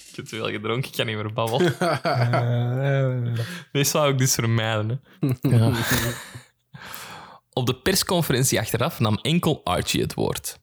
Ik 0.10 0.22
heb 0.22 0.26
te 0.26 0.36
veel 0.36 0.50
gedronken, 0.50 0.90
ik 0.90 0.96
kan 0.96 1.06
niet 1.06 1.16
meer 1.16 1.34
babbelen. 1.34 1.76
Dit 3.72 3.88
zou 3.88 4.12
ik 4.12 4.18
dus 4.18 4.34
vermijden. 4.34 5.02
Hè. 5.42 5.72
Op 7.54 7.66
de 7.66 7.76
persconferentie 7.76 8.60
achteraf 8.60 9.00
nam 9.00 9.20
enkel 9.22 9.62
Archie 9.64 10.02
het 10.02 10.14
woord. 10.14 10.60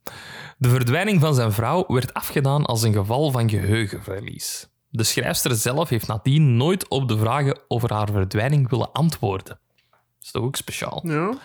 De 0.59 0.68
verdwijning 0.68 1.21
van 1.21 1.35
zijn 1.35 1.53
vrouw 1.53 1.85
werd 1.87 2.14
afgedaan 2.14 2.64
als 2.64 2.83
een 2.83 2.92
geval 2.92 3.31
van 3.31 3.51
geheugenverlies. 3.51 4.68
De 4.94 5.05
schrijfster 5.05 5.55
zelf 5.55 5.88
heeft 5.88 6.07
nadien 6.07 6.57
nooit 6.57 6.88
op 6.88 7.09
de 7.09 7.18
vragen 7.18 7.59
over 7.68 7.92
haar 7.92 8.11
verdwijning 8.11 8.68
willen 8.68 8.92
antwoorden. 8.92 9.59
Dat 9.90 10.22
is 10.22 10.31
toch 10.31 10.42
ook 10.42 10.57
speciaal? 10.57 11.00
Ja. 11.05 11.38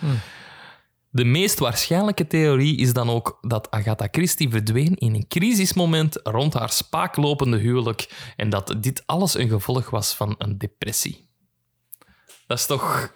De 1.09 1.25
meest 1.25 1.59
waarschijnlijke 1.59 2.27
theorie 2.27 2.77
is 2.77 2.93
dan 2.93 3.09
ook 3.09 3.37
dat 3.41 3.71
Agatha 3.71 4.07
Christie 4.11 4.49
verdween 4.49 4.95
in 4.95 5.15
een 5.15 5.27
crisismoment 5.27 6.19
rond 6.23 6.53
haar 6.53 6.69
spaaklopende 6.69 7.57
huwelijk 7.57 8.31
en 8.35 8.49
dat 8.49 8.75
dit 8.79 9.03
alles 9.05 9.37
een 9.37 9.49
gevolg 9.49 9.89
was 9.89 10.13
van 10.13 10.35
een 10.37 10.57
depressie. 10.57 11.29
Dat 12.47 12.57
is 12.57 12.65
toch 12.65 13.13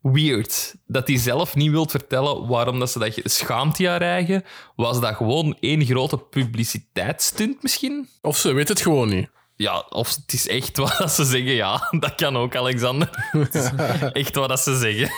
weird 0.00 0.74
dat 0.86 1.08
hij 1.08 1.16
zelf 1.16 1.54
niet 1.54 1.70
wilt 1.70 1.90
vertellen 1.90 2.46
waarom 2.46 2.78
dat 2.78 2.90
ze 2.90 2.98
dat 2.98 3.20
schaamt 3.24 3.84
haar 3.84 4.02
eigen. 4.02 4.44
Was 4.76 5.00
dat 5.00 5.14
gewoon 5.14 5.56
één 5.60 5.84
grote 5.84 6.18
publiciteitsstunt 6.18 7.62
misschien? 7.62 8.08
Of 8.20 8.36
ze 8.36 8.52
weet 8.52 8.68
het 8.68 8.80
gewoon 8.80 9.08
niet. 9.08 9.28
Ja, 9.58 9.78
of 9.88 10.14
het 10.14 10.32
is 10.32 10.48
echt 10.48 10.76
wat 10.82 10.96
dat 10.98 11.12
ze 11.12 11.24
zeggen. 11.24 11.52
Ja, 11.52 11.88
dat 11.90 12.14
kan 12.14 12.36
ook, 12.36 12.56
Alexander. 12.56 13.28
Het 13.30 13.54
is 13.54 13.70
echt 14.22 14.34
wat 14.34 14.48
dat 14.48 14.60
ze 14.60 14.76
zeggen. 14.76 15.10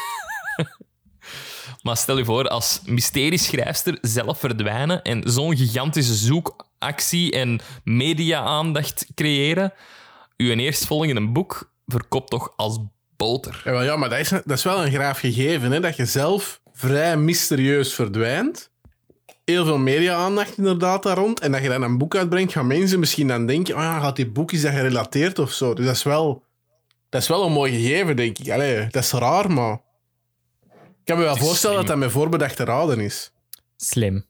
Maar 1.83 1.96
stel 1.96 2.18
je 2.18 2.24
voor, 2.24 2.48
als 2.48 2.81
mysterieschrijfster 2.85 3.98
zelf 4.00 4.38
verdwijnen 4.38 5.03
en 5.03 5.22
zo'n 5.24 5.57
gigantische 5.57 6.14
zoek, 6.14 6.66
actie 6.79 7.33
en 7.33 7.61
media-aandacht 7.85 9.07
creëren. 9.14 9.72
Uw 10.37 10.55
eerstvolgende 10.55 11.29
boek 11.29 11.72
verkoopt 11.87 12.31
toch 12.31 12.53
als 12.57 12.79
boter. 13.16 13.62
Ja, 13.85 13.96
maar 13.96 14.09
dat 14.09 14.18
is, 14.18 14.29
dat 14.29 14.50
is 14.59 14.62
wel 14.62 14.85
een 14.85 14.92
graaf 14.92 15.18
gegeven, 15.18 15.72
hè? 15.72 15.81
dat 15.81 15.96
je 15.96 16.07
zelf 16.07 16.61
vrij 16.72 17.16
mysterieus 17.16 17.94
verdwijnt. 17.94 18.69
Heel 19.50 19.64
veel 19.64 19.78
media-aandacht 19.78 20.56
inderdaad 20.56 21.02
daar 21.02 21.16
rond. 21.16 21.40
En 21.40 21.52
dat 21.52 21.62
je 21.62 21.68
dan 21.68 21.82
een 21.82 21.98
boek 21.98 22.16
uitbrengt, 22.16 22.52
gaan 22.52 22.66
mensen 22.66 22.98
misschien 22.98 23.28
dan 23.28 23.46
denken: 23.46 23.74
oh 23.74 23.80
ja, 23.80 24.00
gaat 24.00 24.16
die 24.16 24.30
boek 24.30 24.52
is 24.52 24.62
dat 24.62 24.72
gerelateerd 24.72 25.38
of 25.38 25.52
zo. 25.52 25.74
Dus 25.74 25.84
dat 25.84 25.94
is 25.94 26.02
wel, 26.02 26.44
dat 27.08 27.22
is 27.22 27.28
wel 27.28 27.44
een 27.44 27.52
mooi 27.52 27.72
gegeven, 27.72 28.16
denk 28.16 28.38
ik. 28.38 28.50
Allee, 28.50 28.86
dat 28.86 29.02
is 29.02 29.12
raar, 29.12 29.50
maar. 29.50 29.80
Ik 30.72 31.06
kan 31.16 31.18
me 31.18 31.24
wel 31.24 31.36
voorstellen 31.36 31.76
dat 31.76 31.86
slim. 31.86 32.00
dat 32.00 32.08
met 32.08 32.20
voorbedachte 32.20 32.64
raden 32.64 33.00
is. 33.00 33.32
Slim. 33.76 34.26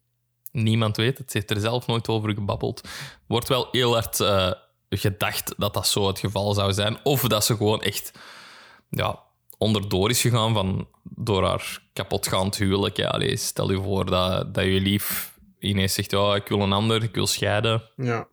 Niemand 0.52 0.96
weet 0.96 1.18
het. 1.18 1.32
Heeft 1.32 1.50
er 1.50 1.60
zelf 1.60 1.86
nooit 1.86 2.08
over 2.08 2.34
gebabbeld. 2.34 2.88
Wordt 3.26 3.48
wel 3.48 3.68
heel 3.70 3.92
hard 3.92 4.20
eh, 4.20 4.52
gedacht 4.88 5.54
dat 5.56 5.74
dat 5.74 5.86
zo 5.86 6.06
het 6.06 6.18
geval 6.18 6.54
zou 6.54 6.72
zijn. 6.72 6.98
Of 7.02 7.22
dat 7.22 7.44
ze 7.44 7.56
gewoon 7.56 7.82
echt 7.82 8.12
ja, 8.88 9.18
onderdoor 9.60 10.10
is 10.10 10.20
gegaan 10.20 10.52
van, 10.54 10.88
door 11.02 11.44
haar 11.46 11.82
kapotgaand 11.92 12.56
huwelijk. 12.56 12.96
Ja, 12.96 13.08
allee, 13.08 13.36
stel 13.36 13.70
je 13.70 13.82
voor 13.82 14.06
dat, 14.06 14.54
dat 14.54 14.64
je 14.64 14.80
lief 14.80 15.38
ineens 15.58 15.94
zegt: 15.94 16.12
oh, 16.12 16.36
ik 16.36 16.48
wil 16.48 16.60
een 16.60 16.72
ander, 16.72 17.02
ik 17.02 17.14
wil 17.14 17.26
scheiden. 17.26 17.82
Ja. 17.96 18.28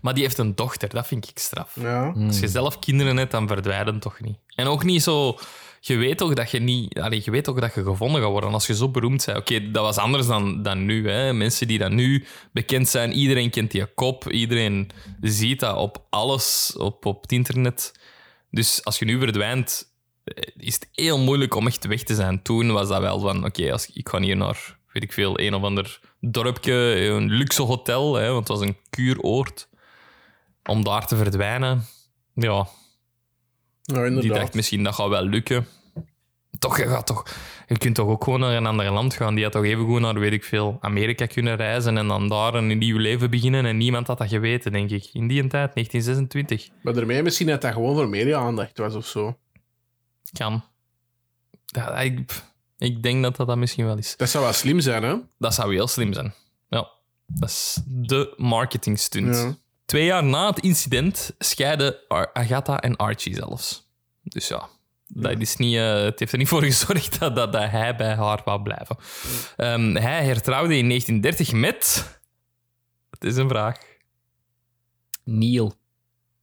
Maar 0.00 0.14
die 0.14 0.22
heeft 0.22 0.38
een 0.38 0.54
dochter, 0.54 0.88
dat 0.88 1.06
vind 1.06 1.28
ik 1.28 1.38
straf. 1.38 1.76
ja. 1.80 2.14
Als 2.26 2.40
je 2.40 2.48
zelf 2.48 2.78
kinderen 2.78 3.16
hebt, 3.16 3.30
dan 3.30 3.48
verdwijnen 3.48 3.98
toch 3.98 4.20
niet. 4.20 4.38
En 4.54 4.66
ook 4.66 4.84
niet 4.84 5.02
zo. 5.02 5.38
Je 5.80 5.96
weet 5.96 6.18
toch 6.18 6.34
dat 6.34 6.50
je 6.50 6.60
niet. 6.60 7.00
Allee, 7.00 7.22
je 7.24 7.30
weet 7.30 7.44
toch 7.44 7.60
dat 7.60 7.74
je 7.74 7.82
gevonden 7.82 8.22
gaat 8.22 8.30
worden 8.30 8.52
als 8.52 8.66
je 8.66 8.74
zo 8.74 8.88
beroemd 8.88 9.24
bent. 9.26 9.38
Oké, 9.38 9.70
dat 9.70 9.82
was 9.82 9.96
anders 9.96 10.26
dan, 10.26 10.62
dan 10.62 10.84
nu. 10.84 11.08
Hè. 11.10 11.32
Mensen 11.32 11.66
die 11.68 11.78
dan 11.78 11.94
nu 11.94 12.24
bekend 12.52 12.88
zijn, 12.88 13.12
iedereen 13.12 13.50
kent 13.50 13.70
die 13.70 13.86
kop. 13.86 14.30
Iedereen 14.30 14.90
ziet 15.20 15.60
dat 15.60 15.76
op 15.76 16.06
alles 16.10 16.74
op, 16.78 17.06
op 17.06 17.22
het 17.22 17.32
internet. 17.32 17.92
Dus 18.50 18.84
als 18.84 18.98
je 18.98 19.04
nu 19.04 19.18
verdwijnt, 19.18 19.95
is 20.56 20.74
het 20.74 20.88
heel 20.92 21.18
moeilijk 21.18 21.54
om 21.54 21.66
echt 21.66 21.86
weg 21.86 22.02
te 22.02 22.14
zijn. 22.14 22.42
Toen 22.42 22.72
was 22.72 22.88
dat 22.88 23.00
wel 23.00 23.20
van: 23.20 23.44
oké, 23.44 23.72
als 23.72 23.90
ik 23.92 24.08
ga 24.08 24.20
hier 24.20 24.36
naar, 24.36 24.78
weet 24.92 25.02
ik 25.02 25.12
veel, 25.12 25.40
een 25.40 25.54
of 25.54 25.62
ander 25.62 26.00
dorpje, 26.20 26.72
een 27.06 27.30
luxe 27.30 27.62
hotel, 27.62 28.14
hè, 28.14 28.26
want 28.26 28.48
het 28.48 28.58
was 28.58 28.68
een 28.68 28.76
kuuroord. 28.90 29.68
Om 30.64 30.84
daar 30.84 31.06
te 31.06 31.16
verdwijnen, 31.16 31.84
ja, 32.34 32.66
ja, 33.82 34.08
die 34.10 34.32
dacht 34.32 34.54
misschien 34.54 34.82
dat 34.82 34.94
gaat 34.94 35.08
wel 35.08 35.22
lukken. 35.24 35.66
Toch, 36.58 36.76
je, 36.78 36.86
gaat 36.86 37.06
toch, 37.06 37.26
je 37.66 37.78
kunt 37.78 37.94
toch 37.94 38.08
ook 38.08 38.24
gewoon 38.24 38.40
naar 38.40 38.56
een 38.56 38.66
ander 38.66 38.90
land 38.90 39.14
gaan. 39.14 39.34
Die 39.34 39.44
had 39.44 39.52
toch 39.52 39.64
even 39.64 39.84
goed 39.84 40.00
naar, 40.00 40.18
weet 40.18 40.32
ik 40.32 40.44
veel, 40.44 40.78
Amerika 40.80 41.26
kunnen 41.26 41.56
reizen 41.56 41.98
en 41.98 42.08
dan 42.08 42.28
daar 42.28 42.54
een 42.54 42.78
nieuw 42.78 42.98
leven 42.98 43.30
beginnen. 43.30 43.66
En 43.66 43.76
niemand 43.76 44.06
had 44.06 44.18
dat 44.18 44.28
geweten, 44.28 44.72
denk 44.72 44.90
ik. 44.90 45.08
In 45.12 45.28
die 45.28 45.46
tijd, 45.46 45.74
1926. 45.74 46.68
Maar 46.82 46.94
daarmee 46.94 47.22
misschien 47.22 47.46
dat 47.46 47.60
dat 47.60 47.72
gewoon 47.72 47.94
voor 47.94 48.08
media-aandacht 48.08 48.78
was 48.78 48.94
of 48.94 49.06
zo. 49.06 49.36
Kan. 50.32 50.64
Ja, 51.66 52.00
ik, 52.00 52.42
ik 52.78 53.02
denk 53.02 53.22
dat 53.22 53.36
dat, 53.36 53.46
dat 53.46 53.56
misschien 53.56 53.84
wel 53.86 53.98
is. 53.98 54.16
Dat 54.16 54.28
zou 54.28 54.44
wel 54.44 54.52
slim 54.52 54.80
zijn, 54.80 55.02
hè? 55.02 55.16
Dat 55.38 55.54
zou 55.54 55.74
heel 55.74 55.88
slim 55.88 56.12
zijn. 56.12 56.34
Ja, 56.68 56.88
dat 57.26 57.48
is 57.48 57.78
de 57.86 58.34
marketing 58.36 58.98
stunt. 58.98 59.36
Ja. 59.36 59.56
Twee 59.84 60.04
jaar 60.04 60.24
na 60.24 60.46
het 60.46 60.58
incident 60.60 61.34
scheiden 61.38 61.96
Ar- 62.08 62.30
Agatha 62.32 62.80
en 62.80 62.96
Archie 62.96 63.34
zelfs. 63.34 63.90
Dus 64.22 64.48
ja, 64.48 64.68
dat 65.06 65.40
is 65.40 65.56
niet, 65.56 65.76
eh, 65.76 66.02
het 66.02 66.18
heeft 66.18 66.32
er 66.32 66.38
niet 66.38 66.48
voor 66.48 66.62
gezorgd 66.62 67.18
dat, 67.20 67.36
dat, 67.36 67.52
dat 67.52 67.70
hij 67.70 67.96
bij 67.96 68.14
haar 68.14 68.42
wou 68.44 68.62
blijven. 68.62 68.96
Ehm, 69.56 69.94
hij 69.94 70.24
hertrouwde 70.24 70.76
in 70.76 70.88
1930 70.88 71.52
met... 71.52 72.14
Het 73.10 73.24
is 73.24 73.36
een 73.36 73.48
vraag. 73.48 73.78
Neil. 75.24 75.74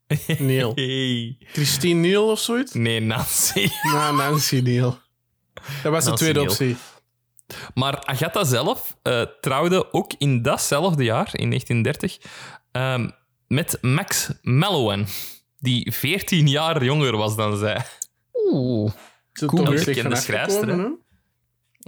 Neil. 0.40 0.72
Hey. 0.76 1.38
Christine 1.52 2.00
Neil 2.00 2.30
of 2.32 2.40
zoiets? 2.40 2.74
Nee, 2.74 3.00
Nancy. 3.00 3.68
Nou, 3.94 4.16
Nancy 4.16 4.60
Neil. 4.60 5.00
Dat 5.84 5.92
was 5.92 6.04
de 6.04 6.10
Nancy 6.10 6.24
tweede 6.24 6.40
Neil. 6.40 6.52
optie. 6.52 6.76
Maar 7.74 8.04
Agatha 8.06 8.44
zelf 8.44 8.98
eh, 9.04 9.22
trouwde 9.42 9.94
ook 9.94 10.12
in 10.18 10.42
datzelfde 10.42 11.04
jaar, 11.04 11.30
in 11.32 11.50
1930, 11.50 12.18
ehm, 12.72 13.10
met 13.48 13.78
Max 13.82 14.30
Mallowan, 14.42 15.06
die 15.60 15.92
14 15.92 16.48
jaar 16.48 16.84
jonger 16.84 17.18
was 17.18 17.36
dan 17.36 17.58
zij. 17.58 17.86
Oeh. 18.34 18.92
Ze 19.34 19.46
Cool. 19.46 19.64
toch 19.64 19.74
bekende 19.74 20.02
vanaf 20.02 20.20
schrijfster, 20.20 20.64
gekomen, 20.64 21.00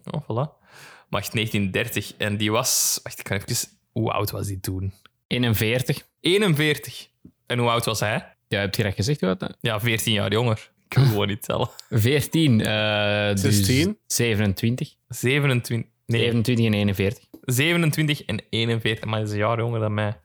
hè? 0.03 0.11
Oh, 0.11 0.21
voilà. 0.23 0.63
Wacht, 1.09 1.33
1930. 1.33 2.13
En 2.17 2.37
die 2.37 2.51
was... 2.51 2.99
Wacht, 3.03 3.19
ik 3.19 3.23
kan 3.25 3.37
even... 3.37 3.67
Hoe 3.91 4.11
oud 4.11 4.31
was 4.31 4.47
die 4.47 4.59
toen? 4.59 4.93
41. 5.27 6.01
41. 6.19 7.07
En 7.45 7.59
hoe 7.59 7.69
oud 7.69 7.85
was 7.85 7.99
hij? 7.99 8.35
Ja, 8.47 8.59
heb 8.59 8.75
je 8.75 8.83
dat 8.83 8.93
gezegd? 8.93 9.21
Wat? 9.21 9.55
Ja, 9.59 9.79
14 9.79 10.13
jaar 10.13 10.31
jonger. 10.31 10.71
Ik 10.83 10.89
kan 10.89 11.05
gewoon 11.05 11.27
niet 11.27 11.41
tellen. 11.41 11.69
14. 11.89 12.61
eh 12.61 13.29
dus 13.29 13.41
16. 13.41 13.97
27. 14.07 14.95
27... 15.07 15.89
Nee, 16.05 16.19
27 16.21 16.65
en 16.65 16.73
41. 16.73 17.23
27 17.41 18.25
en 18.25 18.43
41. 18.49 19.05
Maar 19.05 19.13
hij 19.13 19.23
is 19.23 19.31
een 19.31 19.37
jaar 19.37 19.57
jonger 19.57 19.79
dan 19.79 19.93
mij. 19.93 20.19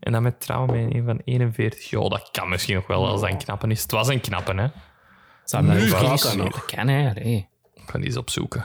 En 0.00 0.12
dan 0.12 0.22
met 0.22 0.40
trouwen 0.40 0.84
met 0.84 0.94
een 0.94 1.04
van 1.04 1.20
41. 1.24 1.90
Jo, 1.90 2.08
dat 2.08 2.28
kan 2.30 2.48
misschien 2.48 2.74
nog 2.74 2.86
wel 2.86 3.06
als 3.08 3.20
dat 3.20 3.30
een 3.30 3.38
knappen 3.38 3.70
is. 3.70 3.82
Het 3.82 3.90
was 3.90 4.08
een 4.08 4.20
knappen, 4.20 4.58
hè. 4.58 4.66
Zou 5.44 5.66
dat 5.66 5.74
Nu 5.76 5.88
gaat 5.88 6.22
dat 6.22 6.36
nog. 6.36 6.50
Dat 6.54 6.64
kan, 6.64 6.88
hè. 6.88 7.10
Allee. 7.10 7.48
Ik 7.74 7.82
ga 7.86 7.98
die 7.98 8.06
eens 8.06 8.16
opzoeken. 8.16 8.64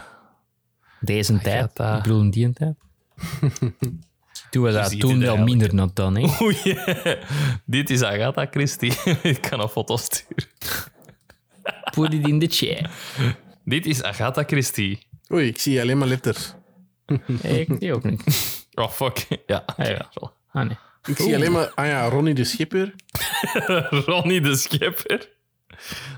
Deze 1.00 1.38
tijd. 1.39 1.56
Agatha. 1.58 1.97
Ik 1.97 2.04
bedoel, 2.04 2.21
in 2.21 2.30
die 2.30 2.54
tijd. 2.54 2.76
Toen 4.50 4.64
was 4.64 4.74
dat 4.74 5.00
toen 5.00 5.20
wel 5.20 5.38
minder 5.38 5.76
dan 5.76 5.92
dan, 5.94 6.18
hè. 6.18 6.28
Oei, 6.44 6.80
dit 7.66 7.90
is 7.90 8.04
Agatha 8.04 8.48
Christie. 8.52 8.94
Ik 9.22 9.42
kan 9.42 9.60
een 9.60 9.70
foto 9.70 9.98
sturen. 9.98 10.48
Put 11.92 12.14
it 12.14 12.28
in 12.28 12.40
the 12.40 12.48
chat. 12.50 12.90
Dit 13.64 13.86
is 13.86 14.04
Agatha 14.04 14.44
Christie. 14.44 15.08
Oei, 15.34 15.48
ik 15.48 15.60
zie 15.60 15.82
alleen 15.82 15.98
maar 15.98 16.08
letters. 16.08 16.54
Hey, 17.42 17.60
ik 17.60 17.80
die 17.80 17.94
ook 17.94 18.04
niet. 18.04 18.24
Oh, 18.78 18.90
fuck. 18.90 19.28
Ja, 19.46 19.66
ja. 19.78 20.12
Ah, 20.52 20.66
nee. 20.66 20.78
Ik 21.06 21.18
zie 21.18 21.36
alleen 21.36 21.52
maar... 21.52 21.72
Ah 21.76 21.86
ja, 21.86 22.10
Ronnie 22.10 22.34
de 22.34 22.44
Schipper. 22.44 22.94
Ronnie 23.90 24.42
de 24.42 24.56
Schepper. 24.56 25.30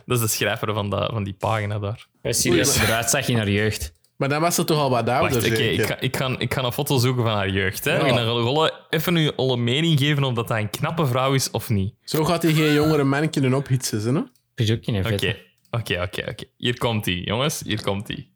Dat 0.06 0.18
is 0.18 0.20
de 0.20 0.28
schrijver 0.28 0.74
van, 0.74 0.90
dat, 0.90 1.12
van 1.12 1.24
die 1.24 1.34
pagina 1.34 1.80
daar. 1.80 2.08
Ze 2.34 2.82
eruit 2.84 3.10
zag 3.10 3.28
in 3.28 3.38
haar 3.38 3.50
jeugd. 3.50 3.94
Maar 4.20 4.30
dan 4.30 4.42
was 4.42 4.56
ze 4.56 4.64
toch 4.64 4.78
al 4.78 4.90
wat 4.90 5.10
ouder, 5.10 5.34
Wacht, 5.34 5.52
oké, 5.52 5.62
ik, 5.64 5.86
ga, 5.86 6.00
ik, 6.00 6.18
ga, 6.18 6.36
ik 6.38 6.54
ga 6.54 6.64
een 6.64 6.72
foto 6.72 6.98
zoeken 6.98 7.24
van 7.24 7.34
haar 7.34 7.50
jeugd. 7.50 7.84
Hè. 7.84 7.94
Ja. 7.98 8.06
En 8.06 8.16
dan 8.16 8.26
gewoon 8.26 8.72
even 8.90 9.16
uw 9.16 9.32
alle 9.36 9.58
mening 9.58 10.00
geven 10.00 10.24
of 10.24 10.34
dat, 10.34 10.48
dat 10.48 10.58
een 10.58 10.70
knappe 10.70 11.06
vrouw 11.06 11.34
is 11.34 11.52
of 11.52 11.70
niet. 11.70 11.94
Zo 12.04 12.24
gaat 12.24 12.44
hij 12.44 12.54
geen 12.54 12.74
jongere 12.74 13.04
man 13.04 13.30
kunnen 13.30 13.54
ophitsen, 13.54 14.16
hè? 14.16 14.22
is 14.56 14.72
ook 14.72 14.84
geen 14.84 15.06
Oké, 15.06 15.36
oké, 15.70 16.02
oké. 16.02 16.30
oké. 16.30 16.44
Hier 16.58 16.78
komt 16.78 17.06
hij, 17.06 17.16
jongens. 17.16 17.62
Hier 17.66 17.82
komt 17.84 18.08
hij. 18.08 18.30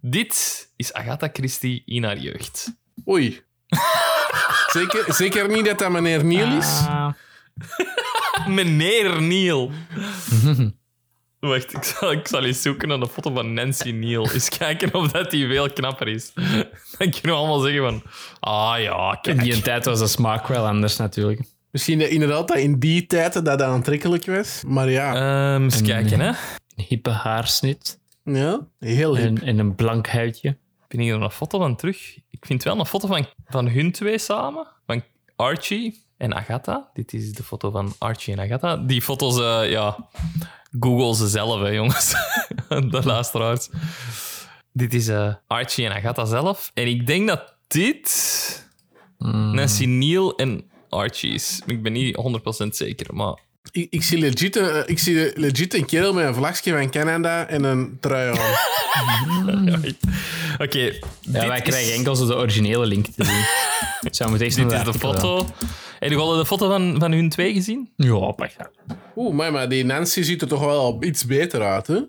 Dit 0.00 0.66
is 0.76 0.92
Agatha 0.92 1.28
Christie 1.32 1.82
in 1.86 2.04
haar 2.04 2.18
jeugd. 2.18 2.76
Oei. 3.08 3.40
zeker, 4.72 5.14
zeker 5.14 5.48
niet 5.48 5.64
dat 5.64 5.78
dat 5.78 5.90
meneer 5.90 6.24
Neil 6.24 6.58
is? 6.58 6.82
Ah, 6.86 7.12
Meneer 8.56 9.22
Neil. 9.22 9.70
Wacht, 11.40 11.72
ik 11.72 11.82
zal, 11.84 12.12
ik 12.12 12.28
zal 12.28 12.44
eens 12.44 12.62
zoeken 12.62 12.88
naar 12.88 13.00
de 13.00 13.08
foto 13.08 13.32
van 13.34 13.52
Nancy 13.52 13.90
Neil. 13.90 14.30
Eens 14.32 14.48
kijken 14.48 14.94
of 14.94 15.10
dat 15.10 15.30
die 15.30 15.46
veel 15.46 15.72
knapper 15.72 16.08
is. 16.08 16.32
Dan 16.98 17.10
kunnen 17.10 17.20
we 17.22 17.30
allemaal 17.32 17.60
zeggen 17.60 17.82
van... 17.82 18.02
Ah 18.40 18.80
ja, 18.80 19.12
in 19.12 19.36
kijk. 19.36 19.40
die 19.40 19.62
tijd 19.62 19.84
was 19.84 19.98
de 19.98 20.06
smaak 20.06 20.46
wel 20.46 20.66
anders 20.66 20.96
natuurlijk. 20.96 21.40
Misschien 21.70 21.98
dat 21.98 22.08
inderdaad 22.08 22.48
dat 22.48 22.56
in 22.56 22.78
die 22.78 23.06
tijden 23.06 23.44
dat 23.44 23.58
dat 23.58 23.68
aantrekkelijk 23.68 24.26
was. 24.26 24.62
Maar 24.66 24.90
ja, 24.90 25.14
Ehm, 25.54 25.62
eens 25.62 25.82
kijken, 25.82 26.20
hè. 26.20 26.28
Een 26.28 26.84
hippe 26.88 27.10
haarsnit 27.10 27.98
ja 28.24 28.66
heel 28.78 29.16
hip. 29.16 29.26
en, 29.26 29.42
en 29.42 29.58
een 29.58 29.74
blank 29.74 30.08
huidje. 30.08 30.56
Vind 30.88 31.02
ik 31.02 31.08
er 31.08 31.22
een 31.22 31.30
foto 31.30 31.58
van 31.58 31.76
terug? 31.76 32.16
Ik 32.30 32.46
vind 32.46 32.62
wel 32.62 32.78
een 32.78 32.86
foto 32.86 33.06
van, 33.08 33.26
van 33.46 33.68
hun 33.68 33.92
twee 33.92 34.18
samen. 34.18 34.66
Van 34.86 35.02
Archie 35.36 36.04
en 36.16 36.34
Agatha. 36.34 36.90
Dit 36.94 37.12
is 37.12 37.32
de 37.32 37.42
foto 37.42 37.70
van 37.70 37.94
Archie 37.98 38.34
en 38.34 38.40
Agatha. 38.40 38.76
Die 38.76 39.02
foto's, 39.02 39.38
eh, 39.40 39.70
ja... 39.70 40.08
Google 40.80 41.14
ze 41.16 41.28
zelf, 41.28 41.60
hè, 41.60 41.68
jongens. 41.68 42.14
de 42.68 43.00
luisteraars. 43.04 43.68
Dit 44.72 44.94
is 44.94 45.08
eh, 45.08 45.34
Archie 45.46 45.86
en 45.86 45.92
Agatha 45.96 46.24
zelf. 46.24 46.70
En 46.74 46.86
ik 46.86 47.06
denk 47.06 47.28
dat 47.28 47.54
dit... 47.66 48.64
Nancy 49.18 49.84
Neil 49.84 50.34
en 50.36 50.64
Archie 50.88 51.32
is. 51.32 51.60
Ik 51.66 51.82
ben 51.82 51.92
niet 51.92 52.16
100% 52.64 52.66
zeker, 52.68 53.14
maar... 53.14 53.34
Ik, 53.70 53.86
ik, 53.90 54.02
zie 54.02 54.18
legit, 54.18 54.56
een- 54.56 54.82
ik 54.88 54.98
zie 54.98 55.32
legit 55.40 55.74
een 55.74 55.84
kerel 55.86 56.12
met 56.12 56.26
een 56.26 56.34
vlagje 56.34 56.72
van 56.72 56.90
Canada 56.90 57.46
en 57.46 57.64
een 57.64 57.96
trui 58.00 58.38
aan. 58.38 58.54
Oké, 60.66 60.78
Ja, 60.78 60.92
wij 61.46 61.56
is- 61.56 61.62
krijgen 61.62 61.94
enkel 61.94 62.14
zo 62.16 62.26
de 62.26 62.34
originele 62.36 62.86
link 62.86 63.06
te 63.06 63.24
zien. 63.24 63.44
Zou 64.14 64.28
moeten 64.30 64.46
echt 64.46 64.56
Dit 64.56 64.66
naar 64.66 64.86
is 64.86 64.92
de 64.92 64.98
foto. 64.98 65.46
Heb 65.98 66.10
je 66.10 66.16
al 66.16 66.36
de 66.36 66.46
foto 66.46 66.68
van, 66.68 66.96
van 66.98 67.12
hun 67.12 67.28
twee 67.28 67.52
gezien? 67.52 67.92
Ja, 67.96 68.30
pak 68.32 68.50
dat. 68.58 68.70
Oeh, 69.16 69.34
maar, 69.34 69.52
maar 69.52 69.68
die 69.68 69.84
Nancy 69.84 70.22
ziet 70.22 70.42
er 70.42 70.48
toch 70.48 70.60
wel 70.60 70.78
al 70.80 71.02
iets 71.02 71.24
beter 71.26 71.62
uit, 71.62 71.86
hè? 71.86 72.00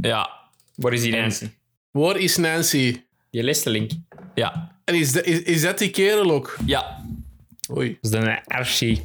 Ja. 0.00 0.30
Waar 0.74 0.92
is 0.92 1.00
die 1.02 1.12
Nancy? 1.16 1.50
Waar 1.90 2.16
is 2.16 2.36
Nancy? 2.36 3.02
Je 3.30 3.42
leest 3.42 3.64
de 3.64 3.70
link. 3.70 3.90
Ja. 4.34 4.76
En 4.84 4.94
is, 4.94 5.12
dat- 5.12 5.24
is, 5.24 5.42
is 5.42 5.60
dat 5.62 5.78
die 5.78 5.90
kerel 5.90 6.30
ook? 6.30 6.56
Ja. 6.66 7.04
Oei. 7.76 7.98
Dat 8.00 8.12
is 8.12 8.18
een 8.18 8.38
Archie. 8.44 9.02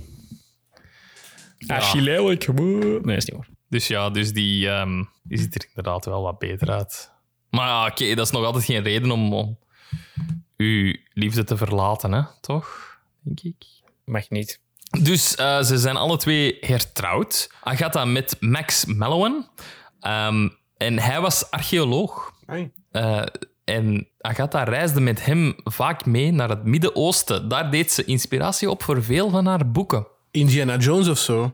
Archie 1.68 2.02
lelijk. 2.02 2.54
Nee, 2.54 3.16
is 3.18 3.26
niet 3.26 3.36
waar. 3.38 3.48
Dus 3.70 3.88
ja, 3.88 4.10
dus 4.10 4.34
die, 4.34 4.70
ehm, 4.70 5.04
die 5.24 5.38
ziet 5.38 5.56
er 5.56 5.66
inderdaad 5.68 6.06
wel 6.06 6.22
wat 6.22 6.40
beter 6.40 6.72
uit. 6.72 7.12
Maar 7.50 7.68
ja, 7.68 7.86
oké, 7.88 8.16
dat 8.16 8.26
is 8.26 8.32
nog 8.32 8.44
altijd 8.46 8.64
geen 8.66 8.84
reden 8.84 9.12
om, 9.12 9.34
om 9.34 9.58
uw 10.58 10.96
liefde 11.14 11.44
te 11.44 11.58
verlaten, 11.58 12.12
hè? 12.12 12.22
toch? 12.42 12.98
Denk 13.22 13.40
ik. 13.42 13.66
Mag 14.06 14.30
niet. 14.30 14.62
Dus 15.02 15.36
eh, 15.36 15.62
ze 15.62 15.78
zijn 15.78 15.96
alle 15.96 16.18
twee 16.18 16.58
hertrouwd. 16.60 17.52
Agatha 17.62 18.06
met 18.06 18.36
Max 18.40 18.86
Mallowan. 18.86 19.50
Ehm, 20.00 20.50
en 20.78 21.00
hij 21.00 21.22
was 21.22 21.52
archeoloog. 21.52 22.34
Eh, 22.92 23.22
en 23.64 24.08
Agatha 24.18 24.64
reisde 24.64 25.02
met 25.02 25.26
hem 25.26 25.56
vaak 25.64 26.06
mee 26.06 26.32
naar 26.32 26.50
het 26.50 26.64
Midden-Oosten. 26.64 27.50
Daar 27.50 27.72
deed 27.72 27.92
ze 27.92 28.06
inspiratie 28.06 28.70
op 28.70 28.84
voor 28.84 29.04
veel 29.04 29.30
van 29.30 29.46
haar 29.46 29.72
boeken. 29.72 30.08
Indiana 30.32 30.78
Jones 30.78 31.08
of 31.08 31.18
zo. 31.18 31.54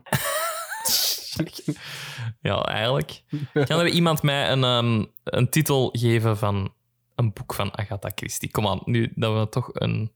Ja, 2.40 2.62
eigenlijk. 2.62 3.22
Kan 3.52 3.80
er 3.80 3.88
iemand 3.88 4.22
mij 4.22 4.50
een, 4.50 4.64
ehm, 4.64 5.04
een 5.24 5.50
titel 5.50 5.88
geven 5.92 6.36
van 6.36 6.74
een 7.14 7.32
boek 7.32 7.54
van 7.54 7.78
Agatha 7.78 8.10
Christie? 8.14 8.50
Kom 8.50 8.66
aan, 8.66 8.80
nu 8.84 9.12
dat 9.14 9.38
we 9.38 9.48
toch 9.48 9.70
een 9.72 10.12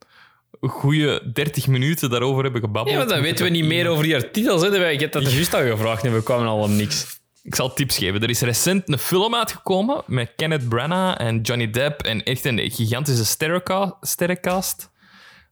goede 0.68 1.31
30 1.33 1.66
minuten 1.66 2.11
daarover 2.11 2.42
hebben 2.42 2.61
gebabbeld. 2.61 2.96
Ja, 2.96 3.05
maar 3.05 3.14
dan 3.14 3.22
weten 3.22 3.44
we 3.44 3.50
niet 3.50 3.64
meer 3.64 3.88
over 3.88 4.05
die 4.05 4.31
titels. 4.31 4.62
Hè. 4.62 4.88
Ik 4.90 5.00
heb 5.00 5.12
dat 5.12 5.33
juist 5.33 5.55
al 5.55 5.61
gevraagd 5.61 6.05
en 6.05 6.14
we 6.14 6.22
kwamen 6.22 6.46
al 6.46 6.59
om 6.59 6.77
niks. 6.77 7.20
Ik 7.42 7.55
zal 7.55 7.72
tips 7.72 7.98
geven. 7.98 8.22
Er 8.22 8.31
is 8.31 8.40
recent 8.40 8.88
een 8.88 8.98
film 8.98 9.35
uitgekomen 9.35 10.03
met 10.07 10.33
Kenneth 10.37 10.68
Branagh 10.68 11.20
en 11.20 11.40
Johnny 11.40 11.70
Depp 11.70 12.03
en 12.03 12.22
echt 12.22 12.44
een 12.44 12.70
gigantische 12.70 13.24
sterrencast. 14.00 14.90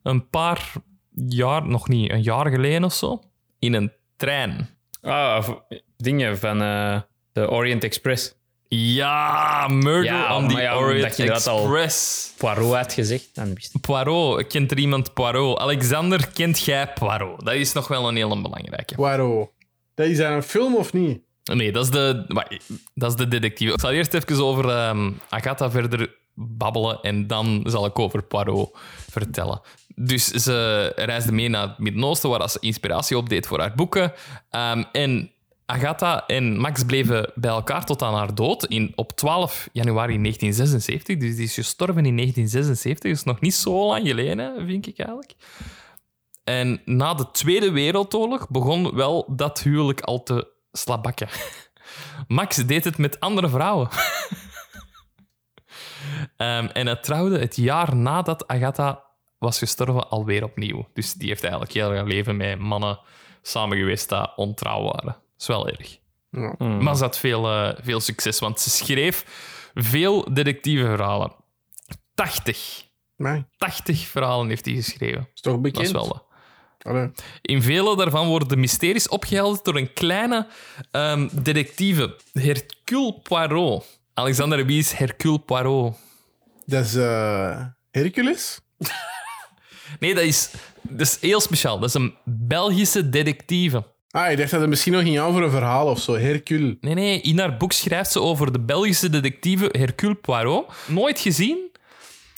Een 0.03 0.29
paar 0.29 0.73
jaar, 1.13 1.67
nog 1.67 1.89
niet, 1.89 2.11
een 2.11 2.23
jaar 2.23 2.51
geleden 2.51 2.85
of 2.85 2.95
zo, 2.95 3.23
in 3.59 3.75
een 3.75 3.93
trein. 4.17 4.69
Ah, 5.01 5.49
dingen 5.97 6.39
van 6.39 6.63
eh, 6.63 7.01
de 7.33 7.51
Orient 7.51 7.85
Express. 7.85 8.35
Ja, 8.75 9.69
Murder 9.69 10.05
Ja, 10.05 10.37
on 10.37 10.49
the 10.49 10.61
ja, 10.61 10.77
Orient 10.77 11.03
dat 11.03 11.17
je 11.17 11.27
dat 11.27 11.47
al- 11.47 11.59
Express. 11.59 12.33
Poirot 12.37 12.75
had 12.75 12.93
gezegd, 12.93 13.35
dan 13.35 13.55
wist 13.55 13.75
ik. 13.75 13.81
Poirot, 13.81 14.47
kent 14.47 14.71
er 14.71 14.79
iemand 14.79 15.15
Poirot? 15.15 15.59
Alexander, 15.59 16.29
kent 16.29 16.61
jij 16.61 16.93
Poirot? 16.93 17.45
Dat 17.45 17.55
is 17.55 17.73
nog 17.73 17.89
wel 17.89 18.09
een 18.09 18.17
hele 18.17 18.41
belangrijke. 18.43 18.95
Poirot. 18.95 19.51
Dat 19.95 20.07
is 20.07 20.17
dat 20.17 20.31
een 20.31 20.43
film 20.43 20.77
of 20.77 20.93
niet? 20.93 21.21
Nee, 21.45 21.73
dat 21.73 21.85
is 21.85 21.91
de, 21.91 22.25
dat 22.95 23.11
is 23.11 23.17
de 23.17 23.29
detectief. 23.29 23.73
Ik 23.73 23.81
zal 23.81 23.91
eerst 23.91 24.15
even 24.15 24.45
over 24.45 24.69
ehm, 24.69 25.11
Agatha 25.29 25.71
verder 25.71 26.15
babbelen 26.35 27.01
en 27.03 27.27
dan 27.27 27.63
zal 27.67 27.87
ik 27.87 27.99
over 27.99 28.23
Poirot 28.23 28.79
vertellen. 29.11 29.61
Dus 29.95 30.27
ze 30.27 30.87
reisde 30.97 31.33
mee 31.33 31.49
naar 31.49 31.69
het 31.69 31.79
Midden-Oosten, 31.79 32.31
waar 32.31 32.51
ze 32.51 32.57
inspiratie 32.61 33.17
opdeed 33.17 33.47
voor 33.47 33.61
haar 33.61 33.75
boeken. 33.75 34.13
Ehm, 34.51 34.83
en 34.93 35.31
Agatha 35.67 36.27
en 36.27 36.57
Max 36.57 36.85
bleven 36.85 37.33
bij 37.35 37.51
elkaar 37.51 37.85
tot 37.85 38.03
aan 38.03 38.15
haar 38.15 38.35
dood 38.35 38.65
in, 38.65 38.93
op 38.95 39.13
12 39.13 39.69
januari 39.73 40.19
1976. 40.19 41.17
Dus 41.17 41.37
die 41.37 41.45
is 41.45 41.55
gestorven 41.55 42.07
in 42.07 42.17
1976. 42.17 43.11
Dat 43.11 43.19
is 43.19 43.25
nog 43.25 43.41
niet 43.41 43.55
zo 43.55 43.87
lang 43.87 44.07
geleden, 44.07 44.67
vind 44.67 44.87
ik 44.87 44.99
eigenlijk. 44.99 45.35
En 46.45 46.81
na 46.85 47.15
de 47.15 47.31
Tweede 47.31 47.71
Wereldoorlog 47.71 48.49
begon 48.49 48.95
wel 48.95 49.27
dat 49.37 49.63
huwelijk 49.63 50.01
al 50.01 50.23
te 50.23 50.49
slabakken. 50.73 51.29
Max 52.29 52.57
deed 52.57 52.85
het 52.85 52.99
met 52.99 53.21
andere 53.21 53.49
vrouwen. 53.49 53.89
Ehm, 56.37 56.67
en 56.67 56.87
hij 56.87 56.97
trouwde 56.97 57.39
het 57.39 57.57
jaar 57.57 57.97
nadat 57.97 58.49
Agatha 58.49 59.05
was 59.39 59.59
gestorven 59.59 60.09
alweer 60.09 60.45
opnieuw. 60.45 60.89
Dus 60.93 61.13
die 61.13 61.29
heeft 61.29 61.43
eigenlijk 61.43 61.73
heel 61.73 61.95
haar 61.95 62.07
leven 62.07 62.37
met 62.37 62.59
mannen 62.59 62.99
samen 63.43 63.77
geweest 63.77 64.09
die 64.09 64.37
ontrouw 64.37 64.83
waren. 64.83 65.22
Dat 65.47 65.57
is 65.57 65.57
wel 65.57 65.69
erg. 65.69 65.99
Ja. 66.31 66.67
Maar 66.67 66.97
ze 66.97 67.03
had 67.03 67.19
veel, 67.19 67.51
eh, 67.51 67.79
veel 67.83 68.01
succes, 68.01 68.39
want 68.39 68.61
ze 68.61 68.71
schreef 68.71 69.25
veel 69.75 70.35
detectieve 70.35 70.85
verhalen. 70.85 71.33
80. 72.15 72.89
Nee, 73.17 73.45
80 73.57 74.07
verhalen 74.07 74.49
heeft 74.49 74.65
hij 74.65 74.75
geschreven. 74.75 75.29
is 75.35 75.41
toch 75.41 75.61
bekend? 75.61 75.93
Dat 75.93 76.03
is 76.03 76.09
wel. 76.09 76.27
Allee. 76.79 77.11
In 77.43 77.63
vele 77.63 77.97
daarvan 77.97 78.27
worden 78.27 78.49
de 78.49 78.57
mysteries 78.57 79.09
opgehelderd 79.09 79.65
door 79.65 79.77
een 79.77 79.93
kleine 79.93 80.47
ehm, 80.91 81.29
detectieve, 81.33 82.17
Hercule 82.33 83.21
Poirot. 83.23 84.01
Alexander, 84.15 84.67
wie 84.67 84.79
is 84.79 84.93
Hercule 84.93 85.39
Poirot? 85.39 85.97
Dat 86.65 86.85
is 86.85 86.95
eh, 86.95 87.67
Hercules? 87.91 88.61
Nee, 90.01 90.15
dat 90.15 90.25
is, 90.25 90.51
dat 90.83 91.01
is 91.01 91.21
heel 91.21 91.41
speciaal. 91.41 91.79
Dat 91.79 91.89
is 91.89 91.95
een 91.95 92.15
Belgische 92.25 93.09
detectieve. 93.09 93.92
Ah, 94.13 94.31
ik 94.31 94.37
dacht 94.39 94.51
dat 94.51 94.61
het 94.61 94.69
misschien 94.69 94.93
nog 94.93 95.03
ging 95.03 95.21
aan 95.21 95.33
voor 95.33 95.43
een 95.43 95.51
verhaal 95.51 95.87
of 95.87 96.01
zo. 96.01 96.17
Hercule. 96.17 96.77
Nee, 96.81 96.95
nee, 96.95 97.21
in 97.21 97.39
haar 97.39 97.57
boek 97.57 97.73
schrijft 97.73 98.13
ze 98.13 98.21
over 98.21 98.53
de 98.53 98.61
Belgische 98.61 99.11
detectieve 99.11 99.69
Hercule 99.79 100.15
Poirot. 100.15 100.73
Nooit 100.87 101.19
gezien. 101.21 101.59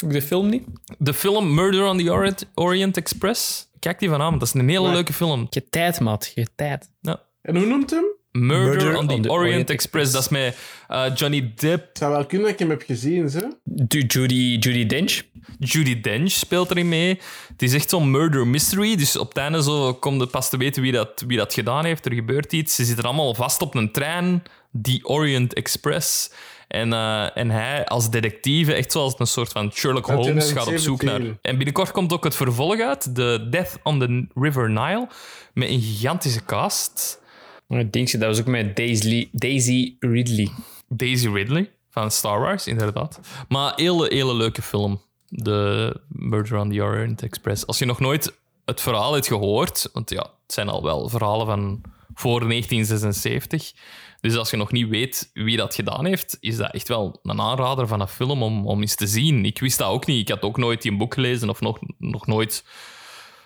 Ook 0.05 0.13
de 0.13 0.23
film 0.23 0.49
niet? 0.49 0.65
De 0.99 1.15
film 1.15 1.55
Murder 1.55 1.87
on 1.87 1.99
the 1.99 2.11
Orient, 2.13 2.47
Orient 2.55 2.97
Express. 2.97 3.67
Kijk 3.79 3.99
die 3.99 4.09
vanavond, 4.09 4.39
dat 4.41 4.49
is 4.49 4.55
een 4.55 4.69
hele 4.69 4.81
Maar- 4.83 4.93
leuke 4.93 5.13
film. 5.13 5.47
Je 5.51 5.69
tijd, 5.69 6.01
maat. 6.01 6.33
Je 6.35 6.47
tijd. 6.55 6.91
Ja. 7.01 7.21
En 7.43 7.57
hoe 7.57 7.67
noemt 7.67 7.91
hem? 7.91 8.05
Murder, 8.39 8.97
on 8.97 9.07
the, 9.07 9.31
Orient, 9.31 9.71
Express. 9.71 10.09
Express. 10.09 10.13
Dat 10.13 10.23
is 10.23 10.29
met 10.29 10.57
eh, 10.89 11.17
Johnny 11.17 11.53
Depp. 11.57 11.89
Het 11.89 11.99
zou 11.99 12.13
wel 12.13 12.27
kunnen 12.27 12.47
dat 12.47 12.55
ik 12.55 12.61
hem 12.61 12.71
heb 12.71 12.83
gezien. 12.87 13.31
Du- 13.65 14.05
Judy, 14.07 14.57
Judy 14.61 14.87
Dench. 14.87 15.23
Judy 15.59 16.01
Dench 16.01 16.31
speelt 16.31 16.71
erin 16.71 16.89
mee. 16.89 17.21
Het 17.49 17.63
is 17.63 17.75
echt 17.75 17.91
zo'n 17.91 18.11
murder 18.11 18.47
mystery. 18.47 18.97
Dus 18.97 19.17
op 19.17 19.29
het 19.29 19.37
einde 19.37 19.63
zo 19.63 19.95
komt 19.95 20.21
het 20.21 20.31
pas 20.31 20.51
te 20.51 20.57
weten 20.57 20.83
wie 20.83 20.93
dat, 20.93 21.25
wie 21.27 21.37
dat 21.39 21.55
gedaan 21.55 21.85
heeft. 21.85 22.07
Er 22.07 22.15
gebeurt 22.15 22.53
iets. 22.53 22.75
Ze 22.75 22.85
zitten 22.85 23.05
allemaal 23.05 23.35
vast 23.35 23.63
op 23.63 23.75
een 23.75 23.93
trein. 23.93 24.43
Die 24.71 25.05
Orient 25.05 25.55
Express. 25.55 26.31
En, 26.69 26.93
eh, 26.93 27.37
en 27.37 27.51
hij 27.51 27.85
als 27.87 28.11
detectieve, 28.11 28.75
echt 28.75 28.93
zoals 28.93 29.15
een 29.19 29.27
soort 29.27 29.53
van 29.53 29.73
Sherlock 29.73 30.07
Holmes, 30.07 30.53
gaat 30.53 30.67
op 30.67 30.77
zoek 30.79 31.03
naar... 31.03 31.15
2017. 31.15 31.39
En 31.43 31.57
binnenkort 31.57 31.91
komt 31.91 32.13
ook 32.13 32.25
het 32.25 32.35
vervolg 32.37 32.81
uit. 32.81 33.15
The 33.15 33.47
Death 33.51 33.79
on 33.83 33.99
the 33.99 34.27
River 34.35 34.71
Nile. 34.71 35.09
Met 35.55 35.69
een 35.69 35.81
gigantische 35.81 36.45
cast. 36.45 37.23
Denk 37.67 38.09
ze, 38.09 38.19
dat 38.19 38.29
was 38.29 38.41
ook 38.41 38.47
met 38.47 38.77
Daisy, 38.77 39.29
Daisy 39.33 39.97
Ridley. 39.99 40.51
Daisy 40.89 41.29
Ridley 41.29 41.71
van 41.91 42.11
Star 42.11 42.41
Wars, 42.41 42.67
inderdaad. 42.67 43.21
Maar 43.49 43.73
hele, 43.77 44.07
hele 44.15 44.35
leuke 44.35 44.63
film. 44.63 45.03
De 45.29 45.97
Murder 46.09 46.59
on 46.59 46.71
the 46.71 46.83
Orient 46.83 47.23
Express. 47.23 47.67
Als 47.67 47.79
je 47.79 47.85
nog 47.85 48.01
nooit 48.01 48.35
het 48.65 48.81
verhaal 48.81 49.13
hebt 49.13 49.27
gehoord, 49.27 49.89
want 49.93 50.11
ja, 50.11 50.23
het 50.23 50.53
zijn 50.55 50.69
al 50.69 50.83
wel 50.83 51.09
verhalen 51.09 51.47
van 51.47 51.81
voor 52.15 52.49
1976. 52.49 53.73
Dus 54.21 54.37
als 54.37 54.51
je 54.51 54.57
nog 54.57 54.73
niet 54.73 54.89
weet 54.89 55.31
wie 55.33 55.57
dat 55.57 55.75
gedaan 55.75 56.05
heeft, 56.05 56.37
is 56.41 56.57
dat 56.57 56.73
echt 56.73 56.89
wel 56.89 57.19
een 57.23 57.41
aanrader 57.41 57.87
van 57.87 58.01
een 58.01 58.09
film 58.09 58.43
om, 58.43 58.67
om 58.67 58.81
eens 58.81 58.95
te 58.95 59.07
zien. 59.07 59.45
Ik 59.45 59.59
wist 59.59 59.79
dat 59.79 59.89
ook 59.89 60.07
niet. 60.07 60.21
Ik 60.21 60.29
had 60.29 60.43
ook 60.43 60.57
nooit 60.57 60.83
die 60.83 60.97
boek 60.97 61.15
gelezen 61.15 61.49
of 61.49 61.61
nog, 61.61 61.79
nog 61.99 62.27
nooit 62.27 62.65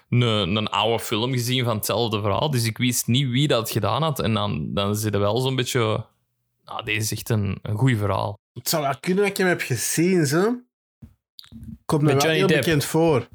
een, 0.09 0.57
een 0.57 0.68
oude 0.68 1.05
film 1.05 1.33
gezien 1.33 1.64
van 1.64 1.77
hetzelfde 1.77 2.21
verhaal. 2.21 2.51
Dus 2.51 2.64
ik 2.64 2.79
wist 2.79 3.07
niet 3.07 3.29
wie 3.29 3.49
dat 3.49 3.71
gedaan 3.71 4.03
had. 4.03 4.21
En 4.21 4.35
dan, 4.35 4.75
dan 4.75 4.97
zit 4.97 5.14
er 5.14 5.21
wel 5.21 5.38
zo'n 5.40 5.57
beetje... 5.57 6.05
Nou, 6.64 6.85
deze 6.85 6.99
is 6.99 7.12
echt 7.12 7.29
een, 7.29 7.59
een 7.62 7.77
goed 7.77 7.97
verhaal. 7.99 8.38
Het 8.55 8.68
zou 8.68 8.83
wel 8.83 8.94
kunnen 9.01 9.23
dat 9.23 9.33
ik 9.33 9.37
hem 9.38 9.47
heb 9.49 9.61
gezien, 9.61 10.27
ze. 10.27 10.62
Komt 11.85 12.03
me 12.03 12.12
Met 12.12 12.23
wel 12.23 12.33
heel 12.33 12.47
Depp. 12.47 12.61
bekend 12.64 12.85
voor. 12.85 13.29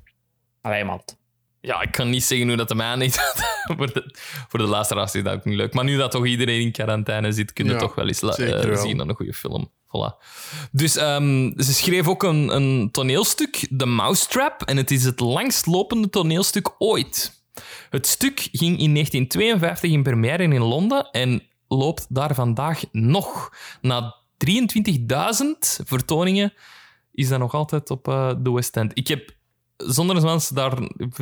Allee, 0.61 0.83
maat. 0.83 1.17
Ja, 1.61 1.81
ik 1.81 1.91
kan 1.91 2.09
niet 2.09 2.23
zeggen 2.23 2.47
hoe 2.47 2.57
dat 2.57 2.67
de 2.67 2.75
mij 2.75 2.95
niet... 2.95 3.33
voor, 3.77 3.93
de, 3.93 4.15
voor 4.47 4.59
de 4.59 4.65
luisteraars 4.65 5.15
is 5.15 5.23
dat 5.23 5.33
ook 5.33 5.45
niet 5.45 5.55
leuk. 5.57 5.73
Maar 5.73 5.83
nu 5.83 5.97
dat 5.97 6.11
toch 6.11 6.25
iedereen 6.25 6.61
in 6.61 6.71
quarantaine 6.71 7.31
zit, 7.31 7.53
kun 7.53 7.65
je 7.65 7.71
Ja, 7.71 7.77
toch 7.77 7.95
wel 7.95 8.07
eens 8.07 8.21
la- 8.21 8.35
eh, 8.35 8.63
wel. 8.63 8.77
zien 8.77 9.01
aan 9.01 9.09
een 9.09 9.15
goede 9.15 9.33
film. 9.33 9.71
Voilà. 9.93 10.23
Dus 10.71 10.95
ehm, 10.95 11.51
ze 11.57 11.73
schreef 11.73 12.07
ook 12.07 12.23
een, 12.23 12.55
een 12.55 12.89
toneelstuk, 12.91 13.67
The 13.77 13.85
Mousetrap. 13.85 14.61
En 14.61 14.77
het 14.77 14.91
is 14.91 15.03
het 15.03 15.19
langstlopende 15.19 16.09
toneelstuk 16.09 16.75
ooit. 16.77 17.43
Het 17.89 18.07
stuk 18.07 18.39
ging 18.39 18.79
in 18.79 18.93
1952 18.93 19.91
in 19.91 20.03
première 20.03 20.43
in 20.43 20.61
Londen 20.61 21.09
en 21.11 21.43
loopt 21.67 22.05
daar 22.09 22.35
vandaag 22.35 22.83
nog. 22.91 23.53
Na 23.81 24.15
23.000 24.37 25.83
vertoningen 25.85 26.53
is 27.11 27.27
dat 27.27 27.39
nog 27.39 27.53
altijd 27.53 27.89
op 27.89 28.07
eh, 28.07 28.33
de 28.37 28.51
West 28.51 28.77
End. 28.77 28.91
Ik 28.93 29.07
heb 29.07 29.35
zonder 29.77 30.19
Zwans 30.19 30.49
daar 30.49 30.77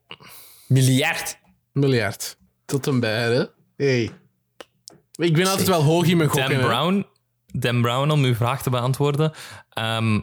Miljard. 0.67 1.39
Miljard. 1.71 2.39
Tot 2.71 2.87
en 2.87 2.99
bij, 2.99 3.33
hè? 3.33 3.43
Hey. 3.75 4.11
Ik 5.15 5.33
ben 5.33 5.47
altijd 5.47 5.67
wel 5.67 5.83
hoog 5.83 6.05
in 6.05 6.17
mijn 6.17 6.29
gokken. 6.29 6.49
Dan 6.49 6.59
hè. 6.59 6.65
Brown, 6.67 7.05
Dan 7.47 7.81
Brown, 7.81 8.09
om 8.09 8.23
uw 8.23 8.35
vraag 8.35 8.63
te 8.63 8.69
beantwoorden, 8.69 9.31
ehm, 9.69 10.19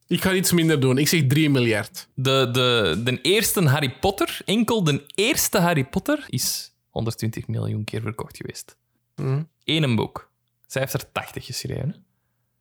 Ik 0.08 0.22
ga 0.22 0.34
iets 0.34 0.52
minder 0.52 0.80
doen. 0.80 0.98
Ik 0.98 1.08
zeg 1.08 1.24
3 1.28 1.50
miljard. 1.50 2.08
De, 2.14 2.50
de, 2.52 3.02
de 3.04 3.22
eerste 3.22 3.64
Harry 3.68 3.96
Potter, 4.00 4.40
enkel 4.46 4.84
de 4.84 5.04
eerste 5.16 5.60
Harry 5.60 5.86
Potter, 5.86 6.26
is 6.28 6.72
120 6.90 7.48
miljoen 7.48 7.84
keer 7.84 8.02
verkocht 8.02 8.38
geweest. 8.38 8.76
Mhm. 9.16 9.42
Eén 9.64 9.84
een 9.84 9.96
boek. 9.96 10.30
Zij 10.68 10.82
heeft 10.82 10.94
er 10.94 11.12
80 11.12 11.46
geschreven. 11.46 11.96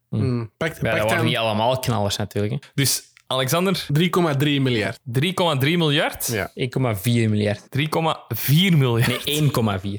Hmm. 0.08 0.50
Pak, 0.56 0.74
Ja, 0.74 0.80
pak 0.80 0.98
dat 0.98 1.10
waren 1.10 1.24
niet 1.24 1.36
allemaal 1.36 1.78
knallers 1.78 2.16
natuurlijk. 2.16 2.52
hè. 2.52 2.58
Dus 2.74 3.02
Alexander, 3.26 3.86
3,3 3.92 4.60
miljard. 4.60 4.98
3,3 5.04 5.76
miljard. 5.76 6.26
Ja. 6.26 6.50
1,4 6.54 7.28
miljard. 7.28 7.60
3,4 7.70 8.76
miljard. 8.76 9.24
Nee, 9.24 9.40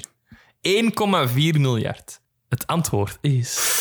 1,4 0.62 1.60
miljard. 1.60 2.20
Het 2.48 2.66
antwoord 2.66 3.18
is. 3.20 3.78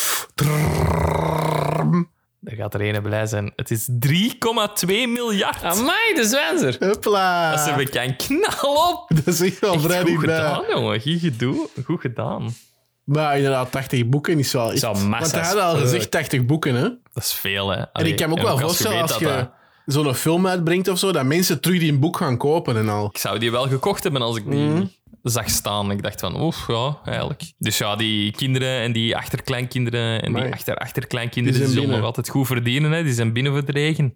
Daar 2.39 2.55
gaat 2.55 2.73
er 2.73 2.81
ene 2.81 3.01
blij 3.01 3.25
zijn. 3.25 3.53
Het 3.55 3.71
is 3.71 3.89
3,2 3.89 4.87
miljard. 4.87 5.63
Amai, 5.63 6.13
de 6.15 6.25
Zwenzer. 6.25 6.75
Hopla. 6.79 7.55
Dat 7.55 7.79
ik 7.79 7.95
een 7.95 8.15
knal 8.15 8.91
op. 8.91 9.09
Dat 9.15 9.27
is 9.27 9.41
echt 9.41 9.59
wel 9.59 9.79
vrij 9.79 10.01
goed 10.01 10.19
gedaan, 10.19 10.63
jongen. 10.69 11.01
Goed. 11.01 11.85
Goed 11.85 12.01
gedaan. 12.01 12.55
Maar 13.03 13.35
inderdaad, 13.35 13.71
80 13.71 14.05
boeken 14.05 14.39
is 14.39 14.51
wel 14.51 14.71
echt... 14.71 14.81
Want 14.81 15.31
hij 15.31 15.41
had 15.41 15.59
al 15.59 15.75
gezegd 15.75 16.11
80 16.11 16.45
boeken, 16.45 16.75
hè? 16.75 16.81
Dat 17.13 17.23
is 17.23 17.33
veel, 17.33 17.69
hè. 17.69 17.81
En 17.81 18.05
ik 18.05 18.17
kan 18.17 18.31
ook 18.31 18.41
wel 18.41 18.57
voorstellen, 18.57 19.01
als 19.01 19.17
je 19.17 19.49
zo'n 19.85 20.15
film 20.15 20.47
uitbrengt 20.47 20.87
of 20.87 20.99
zo, 20.99 21.11
dat 21.11 21.25
mensen 21.25 21.61
terug 21.61 21.79
die 21.79 21.91
een 21.91 21.99
boek 21.99 22.17
gaan 22.17 22.37
kopen 22.37 22.77
en 22.77 22.89
al. 22.89 23.05
Ik 23.05 23.17
zou 23.17 23.39
die 23.39 23.51
wel 23.51 23.67
gekocht 23.67 24.03
hebben 24.03 24.21
als 24.21 24.37
ik 24.37 24.51
die. 24.51 24.98
Zag 25.23 25.49
staan. 25.49 25.91
Ik 25.91 26.03
dacht 26.03 26.19
van, 26.19 26.41
oef, 26.41 26.67
ja, 26.67 26.99
eigenlijk. 27.05 27.51
Dus 27.57 27.77
ja, 27.77 27.95
die 27.95 28.31
kinderen 28.31 28.81
en 28.81 28.91
die 28.91 29.15
achterkleinkinderen 29.15 30.21
en 30.21 30.27
Amai. 30.27 30.43
die 30.43 30.53
achter-achterkleinkinderen, 30.53 31.59
Die 31.59 31.69
zullen 31.69 31.89
nog 31.89 32.01
altijd 32.01 32.29
goed 32.29 32.47
verdienen. 32.47 32.91
Hè. 32.91 33.03
Die 33.03 33.13
zijn 33.13 33.33
binnen 33.33 33.51
voor 33.51 33.65
de 33.65 33.71
regen. 33.71 34.13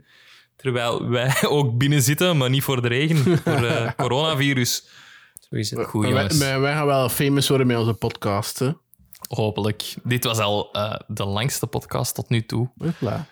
Terwijl 0.55 1.09
wij 1.09 1.33
ook 1.47 1.77
binnen 1.77 2.01
zitten, 2.01 2.37
maar 2.37 2.49
niet 2.49 2.63
voor 2.63 2.81
de 2.81 2.87
regen. 2.87 3.37
voor 3.37 3.65
eh 3.65 3.91
coronavirus. 3.97 4.87
Zo 5.49 5.55
is 5.55 5.69
het. 5.71 5.85
Goed, 5.85 6.01
Maar 6.01 6.11
wij, 6.11 6.21
jongens. 6.21 6.37
wij, 6.37 6.59
wij 6.59 6.73
gaan 6.73 6.85
wel 6.85 7.09
famous 7.09 7.47
worden 7.47 7.67
met 7.67 7.77
onze 7.77 7.93
podcast, 7.93 8.59
hè? 8.59 8.71
Hopelijk. 9.27 9.95
Dit 10.03 10.23
was 10.23 10.37
al 10.39 10.71
eh, 10.71 10.95
de 11.07 11.25
langste 11.25 11.67
podcast 11.67 12.15
tot 12.15 12.29
nu 12.29 12.45
toe. 12.45 12.69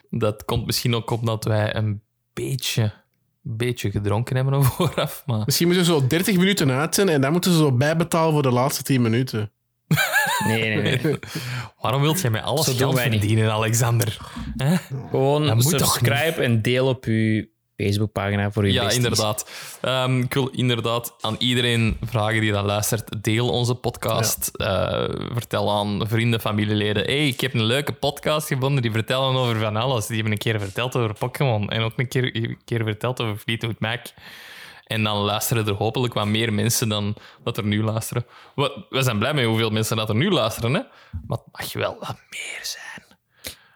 Dat 0.10 0.46
komt 0.46 0.66
misschien 0.66 0.96
ook 0.96 1.10
omdat 1.12 1.44
wij 1.44 1.76
een 1.76 2.02
beetje, 2.34 2.94
beetje 3.42 3.92
gedronken 3.92 4.36
hebben 4.36 4.64
vooraf. 4.66 5.24
Maar 5.26 5.42
Misschien 5.46 5.68
moeten 5.68 5.86
we 5.86 5.92
zo 5.92 6.08
30 6.08 6.38
minuten 6.38 6.72
uit 6.72 6.96
zijn 6.96 7.10
en 7.10 7.22
dan 7.22 7.32
moeten 7.32 7.52
ze 7.52 7.58
zo 7.58 7.72
bijbetalen 7.72 8.34
voor 8.34 8.42
de 8.42 8.52
laatste 8.52 8.84
10 8.84 9.02
minuten. 9.02 9.52
Nee, 10.48 10.76
nee, 10.82 11.00
nee. 11.04 11.20
waarom 11.82 12.02
wilt 12.02 12.22
jij 12.22 12.30
mij 12.32 12.42
alles 12.42 12.66
Zo 12.66 12.74
geld 12.74 12.94
niet. 12.94 13.02
verdienen, 13.20 13.52
Alexander? 13.52 14.18
Hè? 14.58 14.76
Gewoon 15.10 15.46
Dat 15.46 15.56
moet 15.56 15.78
toch 15.78 15.94
subscribe 15.94 16.44
en 16.44 16.62
deel 16.62 16.88
op 16.88 17.04
uw 17.06 17.46
Facebookpagina 17.82 18.52
voor 18.52 18.64
uw 18.64 18.70
Ja, 18.72 18.84
besties. 18.84 19.04
inderdaad. 19.04 19.50
Ehm, 19.82 20.20
ik 20.20 20.34
wil 20.34 20.48
inderdaad 20.48 21.14
aan 21.22 21.36
iedereen 21.38 21.98
vragen 22.06 22.42
die 22.42 22.52
dat 22.52 22.66
luistert, 22.66 23.24
deel 23.24 23.50
onze 23.50 23.76
podcast. 23.76 24.48
Eh, 24.48 25.04
vertel 25.34 25.72
aan 25.72 26.08
vrienden, 26.08 26.40
familieleden. 26.42 27.04
hey, 27.04 27.28
ik 27.28 27.42
heb 27.42 27.54
een 27.54 27.64
leuke 27.64 27.94
podcast 27.94 28.48
gevonden, 28.48 28.82
die 28.82 28.92
vertellen 28.92 29.36
over 29.36 29.60
van 29.60 29.76
alles. 29.76 30.06
Die 30.06 30.16
hebben 30.16 30.34
een 30.34 30.40
keer 30.40 30.60
verteld 30.60 30.96
over 30.96 31.14
Pokémon 31.14 31.70
en 31.70 31.82
ook 31.82 31.94
een 31.96 32.08
keer, 32.08 32.36
een 32.36 32.58
keer 32.66 32.84
verteld 32.84 33.22
over 33.22 33.38
Fleetwood 33.38 33.80
Mac. 33.80 34.00
En 34.86 35.04
dan 35.04 35.18
luisteren 35.18 35.68
er 35.68 35.74
hopelijk 35.74 36.14
wat 36.14 36.26
meer 36.26 36.54
mensen 36.54 36.90
dan 36.90 37.16
dat 37.44 37.58
er 37.58 37.64
nu 37.66 37.84
luisteren. 37.84 38.26
We, 38.56 38.86
we 38.90 39.02
zijn 39.02 39.20
blij 39.20 39.34
met 39.34 39.46
hoeveel 39.46 39.70
mensen 39.70 39.98
dat 39.98 40.10
er 40.10 40.16
nu 40.16 40.32
luisteren, 40.32 40.74
hè? 40.74 40.82
maar 41.28 41.38
het 41.38 41.48
mag 41.52 41.74
wel 41.74 41.96
wat 42.00 42.18
meer 42.30 42.60
zijn. 42.62 43.18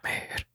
Meer. 0.02 0.46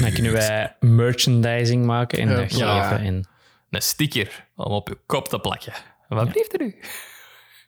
Dan 0.00 0.12
kunnen 0.12 0.32
wij 0.32 0.76
merchandising 0.80 1.84
maken 1.84 2.18
en 2.18 2.28
dat 2.28 2.38
geven. 2.52 2.66
Ja. 2.66 2.98
En 2.98 3.28
Een 3.70 3.82
sticker 3.82 4.46
om 4.56 4.72
op 4.72 4.88
je 4.88 4.98
kop 5.06 5.28
te 5.28 5.38
plakken. 5.38 5.72
Wat 6.08 6.28
blieft 6.30 6.54
er 6.54 6.60
u? 6.60 6.74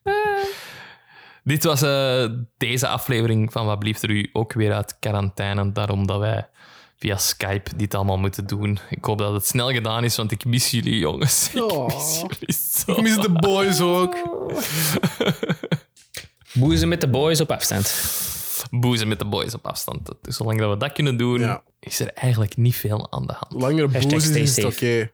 Dit 1.44 1.64
was 1.64 1.82
eh, 1.82 2.24
deze 2.56 2.86
aflevering 2.88 3.52
van 3.52 3.66
Wat 3.66 3.78
blieft 3.78 4.02
er 4.02 4.10
u 4.10 4.30
ook 4.32 4.52
weer 4.52 4.72
uit 4.72 4.96
quarantaine. 4.98 5.72
Daarom 5.72 6.06
dat 6.06 6.18
wij 6.18 6.48
via 6.98 7.16
Skype 7.16 7.76
dit 7.76 7.94
allemaal 7.94 8.18
moeten 8.18 8.46
doen. 8.46 8.78
Ik 8.90 9.04
hoop 9.04 9.18
dat 9.18 9.32
het 9.32 9.46
snel 9.46 9.70
gedaan 9.72 10.04
is, 10.04 10.16
want 10.16 10.32
ik 10.32 10.44
mis 10.44 10.70
jullie, 10.70 10.98
jongens. 10.98 11.50
Ik 11.54 11.62
Oh. 11.62 11.86
mis 11.86 12.20
jullie 12.20 12.54
zo. 12.54 12.92
Ik 12.92 13.00
mis 13.00 13.16
de 13.16 13.30
boys 13.32 13.80
ook. 13.80 14.16
boezen 16.52 16.88
met 16.88 17.00
de 17.00 17.08
boys 17.08 17.40
op 17.40 17.50
afstand. 17.50 17.86
Boezen 18.70 19.08
met 19.08 19.18
de 19.18 19.24
boys 19.24 19.54
op 19.54 19.66
afstand. 19.66 20.10
Dus 20.22 20.36
zolang 20.36 20.58
dat 20.58 20.70
we 20.70 20.76
dat 20.76 20.92
kunnen 20.92 21.16
doen, 21.16 21.40
Ja. 21.40 21.62
is 21.80 22.00
er 22.00 22.12
eigenlijk 22.14 22.56
niet 22.56 22.76
veel 22.76 23.12
aan 23.12 23.26
de 23.26 23.32
hand. 23.38 23.62
Langer 23.62 24.20
stay 24.20 24.40
is 24.40 24.64
oké. 24.64 25.10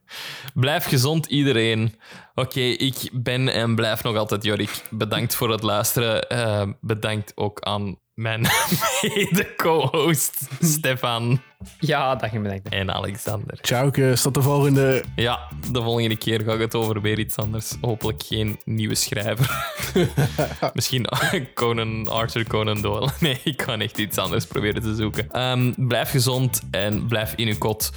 Blijf 0.55 0.85
gezond, 0.85 1.27
iedereen. 1.27 1.95
Oké, 2.35 2.61
ik 2.61 3.11
ben 3.13 3.49
en 3.49 3.75
blijf 3.75 4.03
nog 4.03 4.17
altijd 4.17 4.45
Jorik. 4.45 4.83
Bedankt 4.91 5.35
voor 5.35 5.51
het 5.51 5.63
luisteren. 5.63 6.29
Eh, 6.29 6.69
bedankt 6.81 7.33
ook 7.35 7.61
aan 7.61 7.99
mijn 8.17 8.41
mede-co-host 9.03 10.49
Stefan 10.61 11.41
Ja, 11.81 12.15
dat 12.15 12.33
je 12.33 12.39
bedankt. 12.41 12.69
en 12.69 12.95
Alexander. 12.95 13.59
Ciao, 13.61 13.91
kus. 13.91 14.23
Tot 14.23 14.35
de 14.35 14.43
volgende. 14.43 15.05
Ja, 15.17 15.41
de 15.73 15.83
volgende 15.83 16.17
keer 16.17 16.41
ga 16.41 16.53
ik 16.53 16.61
het 16.61 16.75
over 16.75 17.01
weer 17.01 17.19
iets 17.19 17.37
anders. 17.37 17.75
Hopelijk 17.81 18.23
geen 18.27 18.61
nieuwe 18.65 18.95
schrijver. 18.95 19.75
Misschien 20.75 21.07
Conan, 21.55 22.09
Arthur 22.09 22.47
Conan 22.47 22.81
Doyle. 22.81 23.11
Nee, 23.21 23.41
ik 23.45 23.63
ga 23.63 23.79
echt 23.79 23.99
iets 23.99 24.19
anders 24.19 24.47
proberen 24.47 24.83
te 24.83 24.95
zoeken. 24.95 25.31
Ehm, 25.31 25.73
blijf 25.77 26.11
gezond 26.11 26.61
en 26.71 27.07
blijf 27.07 27.33
in 27.37 27.49
uw 27.49 27.59
kot. 27.59 27.91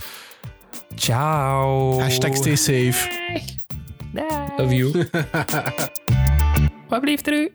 Ciao. 0.95 1.99
Hashtag 1.99 2.35
stay 2.35 2.55
safe. 2.55 3.09
Love 4.57 4.75
you. 4.75 5.09
Wat 6.87 7.01
blijft 7.01 7.27
er 7.27 7.33
u? 7.33 7.51